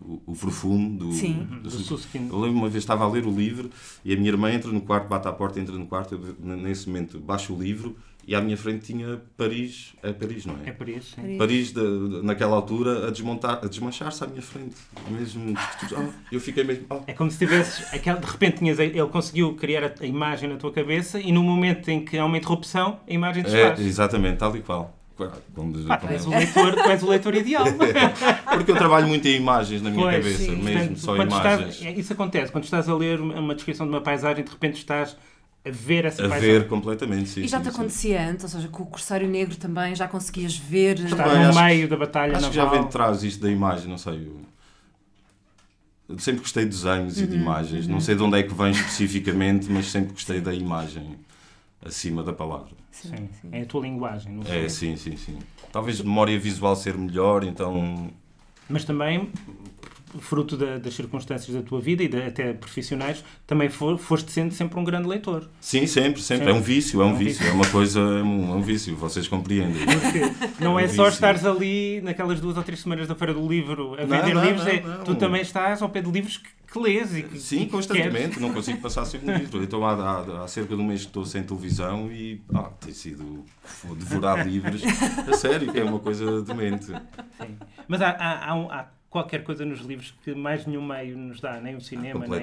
o, 0.00 0.22
o 0.26 0.34
Perfume 0.34 0.96
do, 0.96 1.12
Sim. 1.12 1.46
do, 1.62 1.68
do 1.68 2.00
Eu 2.14 2.40
lembro 2.40 2.58
uma 2.58 2.68
vez 2.68 2.82
estava 2.82 3.04
a 3.04 3.08
ler 3.08 3.26
o 3.26 3.30
livro 3.30 3.70
e 4.02 4.14
a 4.14 4.16
minha 4.16 4.30
irmã 4.30 4.50
entra 4.50 4.70
no 4.72 4.80
quarto, 4.80 5.08
bate 5.08 5.28
à 5.28 5.32
porta, 5.32 5.60
entra 5.60 5.76
no 5.76 5.86
quarto. 5.86 6.14
Eu, 6.14 6.56
nesse 6.56 6.88
momento 6.88 7.18
baixo 7.18 7.54
o 7.54 7.62
livro 7.62 7.96
e 8.26 8.34
à 8.34 8.40
minha 8.40 8.56
frente 8.56 8.86
tinha 8.86 9.20
Paris, 9.36 9.94
é 10.02 10.12
Paris, 10.12 10.46
não 10.46 10.56
é? 10.64 10.70
É 10.70 10.72
Paris, 10.72 11.14
sim. 11.14 11.36
Paris, 11.36 11.72
de, 11.72 11.80
de, 11.80 12.22
naquela 12.22 12.56
altura, 12.56 13.08
a, 13.08 13.10
desmontar, 13.10 13.60
a 13.62 13.66
desmanchar-se 13.66 14.24
à 14.24 14.26
minha 14.26 14.42
frente. 14.42 14.76
Mesmo, 15.10 15.54
oh, 15.96 16.02
eu 16.32 16.40
fiquei 16.40 16.64
mesmo. 16.64 16.86
Oh. 16.90 17.00
É 17.06 17.12
como 17.12 17.30
se 17.30 17.38
tivesses. 17.38 17.92
Aquela, 17.92 18.18
de 18.18 18.26
repente 18.26 18.58
tinhas, 18.58 18.78
ele 18.78 19.06
conseguiu 19.06 19.54
criar 19.54 19.84
a, 19.84 19.92
a, 20.00 20.06
imagem 20.06 20.48
na 20.48 20.56
tua 20.56 20.72
cabeça 20.72 21.20
e 21.20 21.32
no 21.32 21.42
momento 21.42 21.90
em 21.90 22.04
que 22.04 22.16
há 22.16 22.24
uma 22.24 22.36
interrupção, 22.36 23.00
a 23.08 23.12
imagem 23.12 23.42
desfaz. 23.42 23.78
É, 23.78 23.82
exatamente, 23.82 24.38
tal 24.38 24.56
e 24.56 24.62
qual. 24.62 24.98
Quando, 25.16 25.92
ah, 25.92 25.96
tu, 25.96 26.08
és 26.08 26.26
o 26.26 26.30
leitor, 26.30 26.74
tu 26.74 26.90
és 26.90 27.02
o 27.02 27.08
leitor 27.08 27.34
ideal. 27.36 27.64
Porque 28.50 28.72
eu 28.72 28.76
trabalho 28.76 29.06
muito 29.06 29.28
em 29.28 29.36
imagens 29.36 29.80
na 29.80 29.90
minha 29.90 30.02
pois, 30.02 30.16
cabeça, 30.16 30.38
sim. 30.38 30.56
mesmo 30.56 30.78
Portanto, 30.78 30.98
só 30.98 31.14
imagens. 31.14 31.74
Estás, 31.76 31.98
isso 31.98 32.12
acontece, 32.12 32.50
quando 32.50 32.64
estás 32.64 32.88
a 32.88 32.94
ler 32.96 33.20
uma 33.20 33.54
descrição 33.54 33.86
de 33.86 33.92
uma 33.92 34.00
paisagem, 34.00 34.42
de 34.42 34.50
repente 34.50 34.76
estás 34.78 35.16
a 35.64 35.70
ver 35.70 36.04
essa 36.04 36.24
a 36.24 36.28
paisagem. 36.28 36.58
ver 36.58 36.68
completamente, 36.68 37.28
sim. 37.30 37.40
E 37.42 37.48
já 37.48 37.58
sim, 37.58 37.64
te 37.64 37.68
acontecia 37.70 38.18
sim. 38.18 38.24
antes, 38.24 38.44
ou 38.44 38.50
seja, 38.50 38.68
com 38.68 38.82
o 38.82 38.86
Corsário 38.86 39.26
Negro 39.26 39.56
também 39.56 39.94
já 39.94 40.06
conseguias 40.06 40.56
ver. 40.56 40.98
Estar 41.00 41.26
no 41.26 41.48
acho, 41.48 41.64
meio 41.64 41.88
da 41.88 41.96
batalha 41.96 42.36
Acho 42.36 42.42
naval. 42.42 42.50
que 42.50 42.56
já 42.56 42.64
vem 42.66 42.84
de 42.84 42.90
trás 42.92 43.22
isto 43.22 43.40
da 43.42 43.50
imagem, 43.50 43.88
não 43.88 43.98
sei. 43.98 44.30
Eu 46.06 46.18
sempre 46.18 46.42
gostei 46.42 46.64
de 46.64 46.70
desenhos 46.70 47.16
uhum, 47.16 47.24
e 47.24 47.26
de 47.26 47.34
uhum, 47.34 47.40
imagens. 47.40 47.86
Uhum. 47.86 47.92
Não 47.92 48.00
sei 48.00 48.14
de 48.14 48.22
onde 48.22 48.38
é 48.38 48.42
que 48.42 48.52
vem 48.52 48.70
especificamente, 48.72 49.70
mas 49.70 49.86
sempre 49.86 50.12
gostei 50.12 50.38
da 50.40 50.52
imagem 50.52 51.16
acima 51.82 52.22
da 52.22 52.32
palavra. 52.32 52.72
Sim, 52.90 53.28
sim. 53.40 53.48
É 53.50 53.62
a 53.62 53.66
tua 53.66 53.82
linguagem, 53.82 54.32
não 54.32 54.42
É, 54.52 54.68
sim, 54.68 54.96
sim, 54.96 55.16
sim. 55.16 55.38
Talvez 55.72 56.00
memória 56.00 56.38
visual 56.38 56.76
ser 56.76 56.96
melhor, 56.96 57.42
então. 57.42 58.10
Mas 58.68 58.84
também 58.84 59.30
fruto 60.20 60.56
da, 60.56 60.78
das 60.78 60.94
circunstâncias 60.94 61.54
da 61.54 61.62
tua 61.62 61.80
vida 61.80 62.02
e 62.02 62.08
de, 62.08 62.22
até 62.22 62.52
profissionais, 62.52 63.24
também 63.46 63.68
for, 63.68 63.98
foste 63.98 64.30
sendo 64.30 64.52
sempre 64.52 64.78
um 64.78 64.84
grande 64.84 65.08
leitor. 65.08 65.48
Sim, 65.60 65.86
sempre, 65.86 66.22
sempre. 66.22 66.50
É 66.50 66.52
um 66.52 66.60
vício, 66.60 67.00
é 67.00 67.04
um, 67.04 67.10
é 67.10 67.12
um 67.12 67.16
vício. 67.16 67.40
vício. 67.40 67.48
É 67.48 67.52
uma 67.52 67.66
coisa, 67.66 68.00
é 68.00 68.22
um, 68.22 68.52
é 68.52 68.56
um 68.56 68.62
vício, 68.62 68.96
vocês 68.96 69.28
compreendem. 69.28 69.84
Porque 69.86 70.62
não 70.62 70.78
é, 70.78 70.84
é 70.84 70.86
um 70.86 70.90
só 70.90 71.08
estares 71.08 71.44
ali 71.44 72.00
naquelas 72.02 72.40
duas 72.40 72.56
ou 72.56 72.62
três 72.62 72.80
semanas 72.80 73.08
da 73.08 73.14
Feira 73.14 73.34
do 73.34 73.46
Livro 73.46 73.94
a 73.94 74.04
vender 74.04 74.34
não, 74.34 74.44
livros, 74.44 74.64
não, 74.64 74.72
é, 74.72 74.80
tu 75.04 75.14
também 75.14 75.42
estás 75.42 75.82
ao 75.82 75.88
pé 75.88 76.00
de 76.00 76.10
livros 76.10 76.38
que, 76.38 76.48
que 76.72 76.78
lês 76.78 77.16
e 77.16 77.22
que 77.22 77.38
Sim, 77.38 77.62
e 77.62 77.66
constantemente, 77.66 78.40
não 78.40 78.52
consigo 78.52 78.80
passar 78.80 79.04
sem 79.04 79.20
um 79.20 79.36
livro. 79.36 79.62
Então 79.62 79.84
há, 79.84 79.92
há, 79.92 80.44
há, 80.44 80.48
cerca 80.48 80.74
de 80.74 80.82
um 80.82 80.86
mês 80.86 81.02
que 81.02 81.06
estou 81.08 81.24
sem 81.24 81.42
televisão 81.42 82.10
e 82.10 82.42
ah, 82.54 82.70
tem 82.80 82.92
sido 82.92 83.44
devorar 83.96 84.46
livros. 84.46 84.82
A 85.26 85.32
sério, 85.36 85.72
que 85.72 85.78
é 85.78 85.84
uma 85.84 85.98
coisa 85.98 86.42
demente. 86.42 86.86
Sim. 86.86 87.56
Mas 87.86 88.00
há, 88.00 88.10
há, 88.10 88.52
há, 88.52 88.80
há 88.80 88.86
qualquer 89.14 89.44
coisa 89.44 89.64
nos 89.64 89.78
livros 89.78 90.12
que 90.24 90.34
mais 90.34 90.66
nenhum 90.66 90.84
meio 90.84 91.16
nos 91.16 91.40
dá, 91.40 91.60
nem 91.60 91.76
o 91.76 91.80
cinema, 91.80 92.26
nem, 92.26 92.40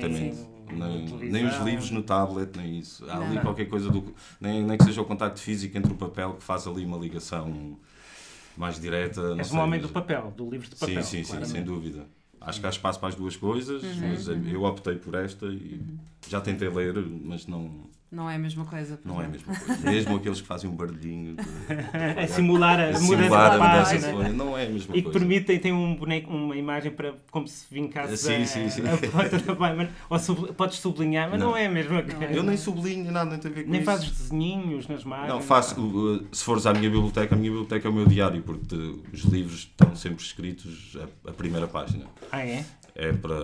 nem, 0.72 1.30
nem, 1.30 1.46
os 1.46 1.58
livros 1.58 1.92
no 1.92 2.02
tablet, 2.02 2.56
nem 2.56 2.80
isso. 2.80 3.04
Há 3.10 3.18
ali 3.18 3.38
qualquer 3.42 3.66
coisa 3.66 3.90
do. 3.90 4.16
Nem, 4.40 4.64
nem 4.64 4.78
que 4.78 4.86
seja 4.86 5.02
o 5.02 5.06
contacto 5.06 5.42
físico 5.42 5.78
entre 5.78 5.92
o 5.92 5.96
papel 5.98 6.36
que 6.36 6.44
faz 6.44 6.66
ali 6.66 6.86
uma 6.86 6.98
ligação 6.98 7.78
mais 8.56 8.80
direta. 8.80 9.36
És 9.38 9.52
um 9.52 9.60
homem 9.60 9.82
do 9.82 9.90
papel, 9.90 10.32
do 10.32 10.50
livro 10.50 10.70
de 10.70 10.78
papel. 10.78 11.04
Sim, 11.04 11.26
sim, 11.26 11.40
sim, 11.40 11.44
sem 11.44 11.62
dúvida. 11.62 12.06
Acho 12.40 12.62
que 12.62 12.66
há 12.66 12.70
espaço 12.70 13.02
para 13.02 13.10
as 13.10 13.16
duas 13.16 13.36
coisas, 13.36 13.84
uhum, 13.84 14.08
mas 14.10 14.30
uhum. 14.30 14.48
eu 14.48 14.64
optei 14.64 14.96
por 14.96 15.14
esta 15.16 15.48
e 15.48 15.74
uhum. 15.76 15.98
já 16.30 16.40
tentei 16.40 16.70
ler, 16.70 16.96
mas 16.96 17.48
não 17.48 17.82
não 18.12 18.30
é 18.30 18.36
a 18.36 18.40
mesma 18.40 18.66
coisa. 18.66 19.00
Não 19.06 19.22
é 19.22 19.26
a 19.26 19.28
mesma 19.30 19.56
coisa. 19.56 19.82
Mesmo 19.90 20.18
aqueles 20.18 20.42
que 20.42 20.48
fazem 20.48 20.70
um 20.70 20.76
barulhinho. 20.76 21.36
De, 21.36 21.42
a 22.22 22.28
simular 22.28 22.78
a, 22.78 22.90
a 22.90 23.00
mudança 23.00 23.30
da 23.30 23.58
página. 23.58 24.30
Não 24.30 24.58
é 24.58 24.66
a 24.66 24.70
mesma 24.70 24.98
e 24.98 25.02
coisa. 25.02 25.10
E 25.10 25.12
que 25.12 25.12
permitem, 25.12 25.60
tem 25.60 25.72
um 25.72 25.96
boneco, 25.96 26.30
uma 26.30 26.58
imagem 26.58 26.92
para, 26.92 27.16
como 27.32 27.48
se 27.48 27.66
vincasse 27.72 28.18
sim, 28.18 28.42
a, 28.42 28.46
sim, 28.46 28.70
sim. 28.70 28.82
a 28.82 28.98
porta 29.10 29.38
da 29.40 29.56
página. 29.56 29.90
Ou 30.10 30.20
sub, 30.20 30.52
podes 30.54 30.80
sublinhar, 30.80 31.30
mas 31.30 31.40
não, 31.40 31.52
não 31.52 31.58
é 31.58 31.68
a 31.68 31.72
mesma 31.72 32.04
coisa. 32.04 32.34
Eu 32.34 32.44
nem 32.44 32.58
sublinho, 32.58 33.10
nada, 33.12 33.30
nem 33.30 33.40
tem 33.40 33.50
a 33.50 33.54
ver 33.54 33.64
com 33.64 33.72
nem 33.72 33.80
isso. 33.80 33.90
Nem 33.90 33.98
fazes 33.98 34.18
desenhinhos 34.18 34.88
nas 34.90 35.06
máquinas. 35.06 35.34
Não, 35.34 35.42
faço. 35.42 36.26
Se 36.34 36.44
fores 36.44 36.66
à 36.66 36.74
minha 36.74 36.90
biblioteca, 36.90 37.34
a 37.34 37.38
minha 37.38 37.50
biblioteca 37.50 37.88
é 37.88 37.92
o 37.92 37.94
meu 37.94 38.06
diário, 38.06 38.42
porque 38.42 38.76
os 39.14 39.22
livros 39.22 39.60
estão 39.60 39.96
sempre 39.96 40.22
escritos 40.22 40.98
a, 41.26 41.30
a 41.30 41.34
primeira 41.34 41.68
página. 41.68 42.06
Ah, 42.30 42.46
é? 42.46 42.66
É 42.96 43.12
para 43.12 43.36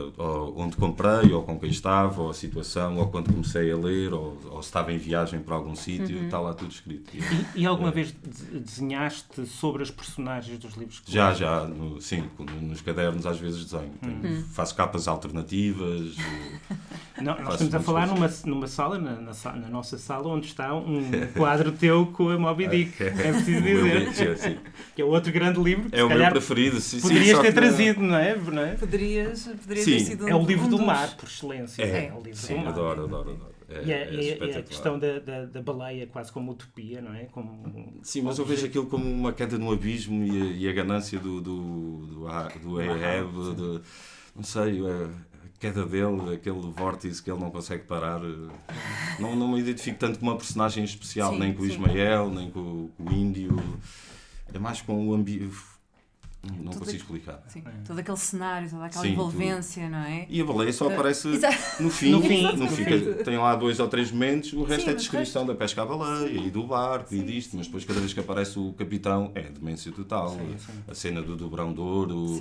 onde 0.55 0.75
comprei, 0.75 1.31
ou 1.31 1.43
com 1.43 1.59
quem 1.59 1.69
estava, 1.69 2.21
ou 2.21 2.29
a 2.29 2.33
situação, 2.33 2.97
ou 2.97 3.07
quando 3.07 3.31
comecei 3.31 3.71
a 3.71 3.77
ler, 3.77 4.13
ou, 4.13 4.37
ou 4.51 4.61
se 4.61 4.69
estava 4.69 4.91
em 4.91 4.97
viagem 4.97 5.39
para 5.39 5.55
algum 5.55 5.75
sítio, 5.75 6.17
uhum. 6.17 6.25
está 6.25 6.39
lá 6.39 6.53
tudo 6.53 6.71
escrito. 6.71 7.11
E, 7.15 7.61
e 7.61 7.65
alguma 7.65 7.89
é. 7.89 7.91
vez 7.91 8.13
desenhaste 8.51 9.45
sobre 9.45 9.83
as 9.83 9.91
personagens 9.91 10.59
dos 10.59 10.75
livros 10.75 10.99
que 10.99 11.11
Já, 11.11 11.33
já, 11.33 11.65
no, 11.65 12.01
sim, 12.01 12.29
nos 12.61 12.81
cadernos 12.81 13.25
às 13.25 13.39
vezes 13.39 13.65
desenho. 13.65 13.93
Tenho, 14.01 14.23
uhum. 14.23 14.43
Faço 14.53 14.75
capas 14.75 15.07
alternativas. 15.07 16.15
Não, 17.21 17.37
nós 17.39 17.53
estamos 17.53 17.73
a 17.75 17.79
falar 17.79 18.07
numa, 18.07 18.29
numa 18.45 18.67
sala, 18.67 18.97
na, 18.99 19.15
na, 19.15 19.33
na, 19.55 19.69
nossa 19.69 19.97
sala, 19.97 20.27
onde 20.27 20.47
está 20.47 20.73
um 20.75 21.01
quadro 21.35 21.71
teu 21.71 22.05
com 22.07 22.29
a 22.29 22.37
Moby 22.37 22.67
Dick. 22.67 23.03
É, 23.03 23.07
é 23.07 23.31
preciso 23.31 23.61
dizer. 23.61 24.49
É, 24.49 24.57
que 24.95 25.01
é 25.01 25.05
outro 25.05 25.31
grande 25.31 25.59
livro. 25.61 25.89
É 25.91 26.03
o 26.03 26.09
meu 26.09 26.29
preferido. 26.29 26.79
Sim, 26.79 27.01
poderias 27.01 27.37
sim, 27.37 27.43
ter 27.43 27.53
trazido, 27.53 28.01
não 28.01 28.17
é? 28.17 28.35
não 28.35 28.61
é? 28.61 28.75
Poderias 28.75 29.47
poderia 29.47 29.83
Sim. 29.83 29.91
ter 29.91 29.99
sido 29.99 30.27
É 30.27 30.35
o 30.35 30.45
livro 30.45 30.65
um 30.65 30.69
do 30.69 30.77
dos... 30.77 30.85
mar, 30.85 31.15
por 31.15 31.27
excelência. 31.27 31.83
É, 31.83 32.07
é 32.07 32.13
o 32.13 32.21
livro 32.21 32.35
Sim, 32.35 32.55
do 32.55 32.59
mar. 32.59 32.69
adoro, 32.69 33.03
adoro, 33.05 33.31
adoro. 33.31 33.57
É, 33.69 33.83
e, 33.83 33.93
a, 33.93 33.97
é, 33.97 34.51
é 34.51 34.57
a 34.59 34.63
questão 34.63 34.97
da, 34.97 35.19
da, 35.19 35.45
da, 35.45 35.61
baleia 35.61 36.07
quase 36.07 36.31
como 36.31 36.51
utopia, 36.53 37.01
não 37.01 37.13
é? 37.13 37.25
Como, 37.25 37.99
Sim, 38.01 38.21
mas 38.21 38.39
eu 38.39 38.45
vejo 38.45 38.65
aquilo 38.65 38.85
como 38.85 39.03
uma 39.03 39.33
queda 39.33 39.57
no 39.57 39.71
abismo 39.73 40.23
e 40.23 40.41
a, 40.41 40.45
e 40.45 40.69
a 40.69 40.71
ganância 40.71 41.19
do, 41.19 41.41
do, 41.41 41.57
do, 42.05 42.15
do 42.15 42.27
Ahab, 42.27 42.57
do, 43.53 43.81
não 44.33 44.43
sei, 44.43 44.79
queda 45.59 45.85
dele, 45.85 46.35
aquele 46.35 46.71
vórtice 46.71 47.21
que 47.21 47.31
ele 47.31 47.39
não 47.39 47.49
consegue 47.49 47.83
parar. 47.83 48.19
Não, 49.19 49.35
não 49.35 49.49
me 49.49 49.59
identifico 49.59 49.97
tanto 49.97 50.19
com 50.19 50.25
uma 50.25 50.37
personagem 50.37 50.83
especial, 50.83 51.33
sim, 51.33 51.39
nem 51.39 51.53
com 51.53 51.63
o 51.63 51.65
Ismael, 51.65 52.29
nem 52.29 52.51
com, 52.51 52.89
com 52.95 53.03
o 53.03 53.13
Índio. 53.13 53.57
É 54.53 54.59
mais 54.59 54.81
com 54.81 55.07
o 55.07 55.13
ambiente 55.13 55.55
não 56.43 56.71
todo 56.71 56.79
consigo 56.79 56.97
explicar. 56.97 57.43
Sim, 57.47 57.63
é. 57.65 57.71
Todo 57.85 57.99
aquele 57.99 58.17
cenário, 58.17 58.69
toda 58.69 58.85
aquela 58.85 59.03
sim, 59.03 59.11
envolvência, 59.11 59.83
tudo. 59.83 59.91
não 59.91 59.99
é? 59.99 60.25
E 60.29 60.41
a 60.41 60.45
baleia 60.45 60.71
só 60.71 60.89
aparece 60.89 61.27
no 61.79 61.89
fim. 61.89 62.11
no 62.11 62.21
fim, 62.21 62.55
no 62.55 62.67
fica, 62.67 63.23
tem 63.23 63.37
lá 63.37 63.55
dois 63.55 63.79
ou 63.79 63.87
três 63.87 64.11
momentos, 64.11 64.53
o 64.53 64.63
resto 64.63 64.85
sim, 64.85 64.91
é 64.91 64.93
descrição 64.93 65.41
resto... 65.43 65.53
da 65.53 65.55
pesca 65.55 65.81
à 65.81 65.85
baleia 65.85 66.29
e 66.29 66.49
do 66.49 66.65
barco 66.65 67.09
sim, 67.09 67.19
e 67.19 67.23
disto, 67.23 67.57
mas 67.57 67.65
depois 67.65 67.83
cada 67.85 67.99
vez 67.99 68.13
que 68.13 68.19
aparece 68.19 68.59
o 68.59 68.73
capitão 68.73 69.31
é 69.35 69.43
demência 69.43 69.91
total. 69.91 70.37
A 70.87 70.93
cena 70.93 71.21
do 71.21 71.35
dobrão 71.35 71.73
de 71.73 71.79
ouro, 71.79 72.39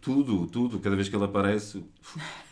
tudo, 0.00 0.46
tudo, 0.46 0.78
cada 0.78 0.94
vez 0.94 1.08
que 1.08 1.16
ele 1.16 1.24
aparece. 1.24 1.82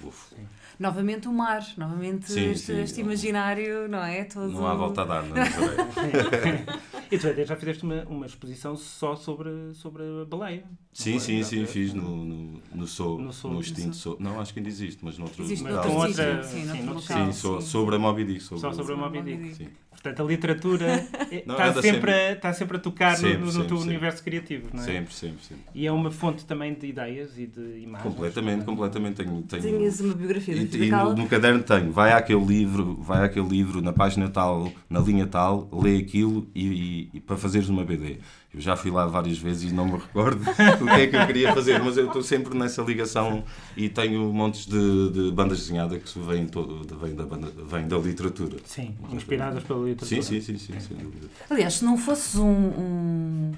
Uf, 0.02 0.34
novamente 0.78 1.26
o 1.26 1.32
mar, 1.32 1.66
novamente 1.76 2.30
sim, 2.30 2.50
este, 2.50 2.66
sim, 2.66 2.80
este 2.80 3.00
imaginário, 3.00 3.88
não 3.88 4.02
é? 4.02 4.24
Todo... 4.24 4.52
Não 4.52 4.66
há 4.66 4.74
volta 4.74 5.02
a 5.02 5.04
dar, 5.04 5.22
não 5.24 5.36
é? 5.36 5.46
e 7.10 7.18
tu 7.18 7.44
já 7.44 7.56
fizeste 7.56 7.82
uma, 7.82 8.02
uma 8.04 8.26
exposição 8.26 8.76
só 8.76 9.16
sobre, 9.16 9.74
sobre 9.74 10.02
a 10.22 10.24
baleia. 10.24 10.64
Sim, 10.96 11.18
sim, 11.18 11.42
sim, 11.42 11.66
fiz 11.66 11.92
no, 11.92 12.24
no, 12.24 12.62
no 12.74 12.86
Sou, 12.86 13.18
no, 13.18 13.30
Sou, 13.30 13.52
no 13.52 13.60
extinto 13.60 13.94
Sou. 13.94 14.16
Não, 14.18 14.40
acho 14.40 14.54
que 14.54 14.60
ainda 14.60 14.70
existe, 14.70 15.04
mas 15.04 15.18
noutro 15.18 15.44
existe 15.44 15.62
noutro 15.62 15.92
outra, 15.92 16.42
sim, 16.42 16.62
sim, 16.62 17.32
sim, 17.32 17.32
sim, 17.32 17.60
sobre 17.60 17.96
a 17.96 17.98
Moby 17.98 18.24
Dick. 18.24 18.40
Sobre 18.40 18.60
só 18.62 18.72
sobre 18.72 18.94
a 18.94 18.96
Moby 18.96 19.20
Dick. 19.20 19.68
Portanto, 19.90 20.22
a 20.22 20.24
literatura 20.24 20.94
está, 21.30 21.74
sempre, 21.74 21.82
sempre... 21.82 22.32
está 22.32 22.52
sempre 22.54 22.76
a 22.78 22.80
tocar 22.80 23.16
sempre, 23.16 23.38
no, 23.38 23.44
no 23.46 23.52
sempre, 23.52 23.68
teu 23.68 23.78
universo 23.78 24.22
criativo, 24.22 24.68
não 24.72 24.82
é? 24.82 24.86
Sempre, 24.86 25.14
sempre, 25.14 25.44
sempre. 25.44 25.64
E 25.74 25.86
é 25.86 25.92
uma 25.92 26.10
fonte 26.10 26.46
também 26.46 26.72
de 26.72 26.86
ideias 26.86 27.36
e 27.36 27.46
de 27.46 27.80
imagens. 27.80 28.14
Completamente, 28.14 28.64
completamente. 28.64 29.16
Tenho, 29.16 29.42
tenho... 29.42 29.62
Tinhas 29.62 30.00
uma 30.00 30.14
biografia 30.14 30.54
e, 30.54 30.76
e 30.76 30.90
no, 30.90 31.14
no, 31.14 31.28
caderno 31.28 31.62
tenho. 31.62 31.92
Vai 31.92 32.12
àquele 32.12 32.44
livro, 32.44 32.94
vai 33.02 33.22
àquele 33.22 33.48
livro, 33.48 33.82
na 33.82 33.92
página 33.92 34.30
tal, 34.30 34.72
na 34.88 35.00
linha 35.00 35.26
tal, 35.26 35.68
lê 35.72 35.98
aquilo 35.98 36.48
e, 36.54 36.66
e, 36.66 37.10
e 37.14 37.20
para 37.20 37.36
fazeres 37.36 37.68
uma 37.68 37.84
BD. 37.84 38.18
Eu 38.56 38.62
já 38.62 38.74
fui 38.74 38.90
lá 38.90 39.06
várias 39.06 39.36
vezes 39.36 39.70
e 39.70 39.74
não 39.74 39.84
me 39.84 39.98
recordo 39.98 40.40
o 40.80 40.86
que 40.86 40.90
é 41.02 41.06
que 41.06 41.14
eu 41.14 41.26
queria 41.26 41.52
fazer, 41.52 41.78
mas 41.78 41.98
eu 41.98 42.06
estou 42.06 42.22
sempre 42.22 42.56
nessa 42.56 42.80
ligação 42.80 43.44
e 43.76 43.86
tenho 43.86 44.32
montes 44.32 44.64
de, 44.66 45.10
de 45.10 45.30
bandas 45.30 45.58
desenhadas 45.58 46.02
que 46.02 46.18
vêm, 46.18 46.46
todo, 46.46 46.96
vêm, 46.96 47.14
da 47.14 47.26
banda, 47.26 47.52
vêm 47.70 47.86
da 47.86 47.98
literatura. 47.98 48.56
Sim, 48.64 48.96
inspiradas 49.12 49.62
pela 49.62 49.84
literatura. 49.84 50.22
Sim, 50.22 50.40
sim, 50.40 50.40
sim, 50.40 50.56
sim, 50.56 50.80
sem 50.80 50.96
dúvida. 50.96 51.28
Aliás, 51.50 51.74
se 51.74 51.84
não 51.84 51.98
fosses 51.98 52.36
um, 52.36 52.46
um 52.46 53.52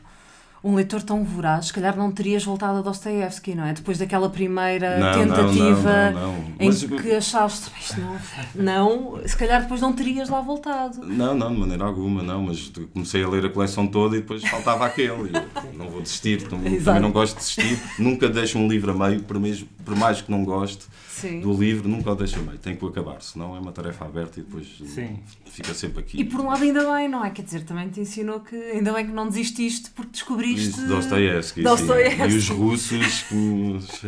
um 0.63 0.75
leitor 0.75 1.03
tão 1.03 1.25
voraz, 1.25 1.67
se 1.67 1.73
calhar 1.73 1.97
não 1.97 2.11
terias 2.11 2.45
voltado 2.45 2.79
a 2.79 2.83
Dostoevsky, 2.83 3.55
não 3.55 3.65
é? 3.65 3.73
Depois 3.73 3.99
daquela 3.99 4.29
primeira 4.29 4.99
não, 4.99 5.13
tentativa 5.13 6.11
não, 6.11 6.33
não, 6.33 6.45
em 6.59 6.67
Mas, 6.67 6.85
que 6.85 7.13
achaste, 7.13 7.71
não, 8.55 9.13
não, 9.15 9.29
se 9.29 9.37
calhar 9.37 9.63
depois 9.63 9.81
não 9.81 9.93
terias 9.93 10.29
lá 10.29 10.41
voltado. 10.41 11.05
Não, 11.05 11.35
não, 11.35 11.53
de 11.53 11.61
maneira 11.61 11.85
alguma, 11.85 12.23
não, 12.23 12.43
mas 12.43 12.73
comecei 12.93 13.23
a 13.23 13.29
ler 13.29 13.47
a 13.47 13.51
coleção 13.51 13.87
toda 13.87 14.17
e 14.17 14.21
depois 14.21 14.43
faltava 14.45 14.87
aquele. 14.87 15.31
não 15.75 15.89
vou 15.89 16.03
desistir, 16.03 16.43
também 16.49 16.81
não 17.01 17.13
gosto 17.13 17.35
de 17.35 17.41
desistir, 17.41 17.81
nunca 17.99 18.29
deixo 18.29 18.59
um 18.59 18.69
livro 18.69 18.91
a 18.91 19.09
meio, 19.09 19.23
por, 19.23 19.39
mesmo, 19.39 19.69
por 19.85 19.95
mais 19.95 20.21
que 20.21 20.31
não 20.31 20.45
goste 20.45 20.87
Sim. 21.09 21.41
do 21.41 21.53
livro, 21.53 21.89
nunca 21.89 22.13
o 22.13 22.15
deixo 22.15 22.39
a 22.39 22.43
meio, 22.43 22.59
tem 22.59 22.77
que 22.77 22.87
acabar, 22.87 23.21
senão 23.21 23.57
é 23.57 23.59
uma 23.59 23.73
tarefa 23.73 24.05
aberta 24.05 24.39
e 24.39 24.43
depois 24.43 24.67
Sim. 24.87 25.19
fica 25.47 25.75
sempre 25.75 26.01
aqui. 26.01 26.21
E 26.21 26.25
por 26.25 26.41
um 26.41 26.47
lado 26.47 26.63
ainda 26.63 26.93
bem, 26.93 27.09
não 27.09 27.25
é? 27.25 27.31
Quer 27.31 27.43
dizer, 27.43 27.65
também 27.65 27.89
te 27.89 28.01
ensinou 28.01 28.41
que 28.41 28.55
ainda 28.55 28.93
bem 28.93 29.07
que 29.07 29.13
não 29.13 29.29
desististe 29.29 29.91
porque 29.91 30.11
descobriste... 30.55 31.63
Dostoiévski. 31.63 32.35
E 32.35 32.37
os 32.37 32.49
russos... 32.49 33.25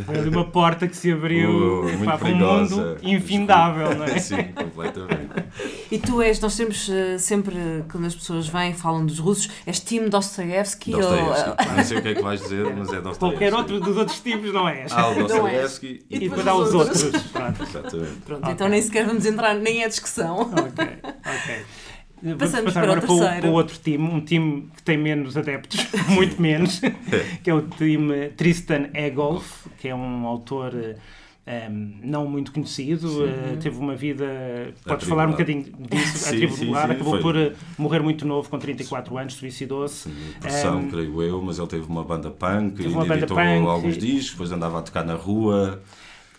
Foi 0.04 0.18
ali 0.18 0.28
uma 0.28 0.44
porta 0.44 0.87
que 0.87 0.97
se 0.97 1.12
abriu 1.12 1.85
oh, 1.85 2.18
para 2.18 2.28
um 2.28 2.37
mundo 2.37 2.97
infindável, 3.02 3.94
não 3.97 4.04
é? 4.04 4.18
Sim, 4.20 4.44
completamente. 4.54 5.44
E 5.90 5.99
tu 5.99 6.23
és, 6.23 6.40
nós 6.40 6.56
temos 6.56 6.88
uh, 6.88 7.18
sempre, 7.18 7.54
quando 7.90 8.06
as 8.06 8.14
pessoas 8.14 8.49
vêm 8.49 8.73
falam 8.75 9.04
dos 9.04 9.18
russos, 9.18 9.50
és 9.66 9.80
time 9.80 10.09
Dostoiévski? 10.09 10.92
Dostoiévski, 10.92 11.50
ou... 11.50 11.76
não 11.76 11.85
sei 11.85 11.99
o 11.99 12.02
que 12.02 12.09
é 12.09 12.14
que 12.14 12.23
vais 12.23 12.40
dizer, 12.40 12.75
mas 12.75 12.92
é 12.92 13.00
Dostoiévski. 13.02 13.18
Qualquer 13.18 13.54
outro 13.54 13.80
dos 13.80 13.97
outros 13.97 14.20
tipos 14.20 14.52
não 14.52 14.68
és. 14.68 14.92
Ah, 14.92 15.09
o 15.11 15.14
Dostoiévski 15.26 16.04
e, 16.09 16.16
e 16.16 16.18
depois 16.20 16.47
há 16.47 16.54
os 16.54 16.75
outros. 16.75 17.02
Pronto. 17.02 17.62
Exatamente. 17.62 18.12
Pronto, 18.25 18.42
okay. 18.42 18.52
então 18.52 18.68
nem 18.68 18.82
sequer 18.82 19.06
vamos 19.06 19.26
entrar 19.26 19.54
nem 19.54 19.85
a 19.85 19.88
discussão. 19.88 20.40
Ok, 20.40 20.87
ok. 21.04 21.64
Passamos 22.38 22.72
para 22.72 22.92
o 22.92 23.00
terceiro. 23.00 23.40
Para 23.40 23.50
o, 23.50 23.52
outro 23.52 23.78
time, 23.78 24.04
um 24.04 24.20
time 24.20 24.68
que 24.76 24.82
tem 24.82 24.98
menos 24.98 25.36
adeptos, 25.36 25.86
muito 26.08 26.40
menos, 26.40 26.80
que 27.42 27.50
é 27.50 27.54
o 27.54 27.62
time 27.62 28.28
Tristan 28.30 28.88
Egolf, 28.94 29.66
que 29.78 29.88
é 29.88 29.94
um 29.94 30.26
autor 30.26 30.74
um, 31.50 31.94
não 32.02 32.26
muito 32.26 32.52
conhecido, 32.52 33.24
uh, 33.24 33.56
teve 33.60 33.76
uma 33.78 33.96
vida. 33.96 34.72
Podes 34.84 35.08
falar 35.08 35.26
um 35.26 35.32
bocadinho 35.32 35.64
disso? 35.90 36.18
Sim, 36.18 36.44
atribulada, 36.44 36.56
sim, 36.56 36.64
sim, 36.64 36.94
acabou 36.94 37.12
foi. 37.12 37.20
por 37.22 37.36
uh, 37.36 37.52
morrer 37.78 38.00
muito 38.00 38.26
novo, 38.26 38.48
com 38.48 38.58
34 38.58 39.16
anos, 39.18 39.34
suicidou-se. 39.34 40.08
Depressão, 40.08 40.80
um, 40.80 40.90
creio 40.90 41.22
eu, 41.22 41.42
mas 41.42 41.58
ele 41.58 41.66
teve 41.66 41.86
uma 41.86 42.04
banda 42.04 42.30
punk, 42.30 42.80
e 42.80 42.86
editou 42.86 43.36
punk, 43.36 43.66
alguns 43.66 43.98
discos, 43.98 44.30
depois 44.32 44.52
andava 44.52 44.78
a 44.78 44.82
tocar 44.82 45.04
na 45.04 45.14
rua. 45.14 45.82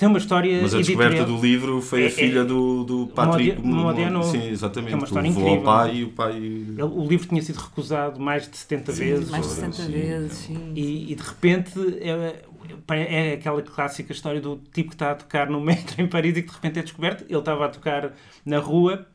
Tem 0.02 0.08
uma 0.10 0.18
história. 0.18 0.64
Mas 0.64 0.74
a 0.74 0.80
descoberta 0.80 1.24
do 1.24 1.40
livro 1.40 1.80
foi 1.80 2.06
é, 2.06 2.08
a 2.08 2.10
filha 2.10 2.40
é, 2.40 2.44
do, 2.44 2.84
do 2.84 3.06
Patrick 3.06 3.62
Modiano. 3.62 4.24
Sim, 4.24 4.50
exatamente. 4.50 4.94
É 4.94 4.96
uma 4.96 5.06
história 5.06 5.28
incrível. 5.28 5.58
Ao 5.58 5.62
pai 5.62 5.96
e 5.98 6.04
o 6.04 6.10
pai. 6.10 6.38
Ele, 6.38 6.82
o 6.82 7.06
livro 7.08 7.28
tinha 7.28 7.40
sido 7.40 7.58
recusado 7.58 8.20
mais 8.20 8.50
de 8.50 8.58
70 8.58 8.94
sim, 8.94 8.98
vezes. 8.98 9.30
Mais 9.30 9.48
de 9.48 9.54
70 9.54 9.74
sim, 9.74 9.92
vezes, 9.92 10.34
sim. 10.40 10.74
E, 10.76 11.12
e 11.12 11.16
de 11.16 11.22
repente 11.22 11.74
é, 12.00 12.42
é 12.90 13.34
aquela 13.34 13.62
clássica 13.62 14.12
história 14.12 14.42
do 14.42 14.60
tipo 14.74 14.90
que 14.90 14.96
está 14.96 15.12
a 15.12 15.16
tocar 15.16 15.48
no 15.48 15.62
metro 15.62 16.02
em 16.02 16.08
Paris 16.08 16.36
e 16.36 16.42
que 16.42 16.50
de 16.50 16.56
repente 16.56 16.80
é 16.80 16.82
descoberto. 16.82 17.24
Ele 17.30 17.38
estava 17.38 17.68
a 17.68 17.70
tocar 17.70 18.12
na 18.44 18.58
rua, 18.58 19.06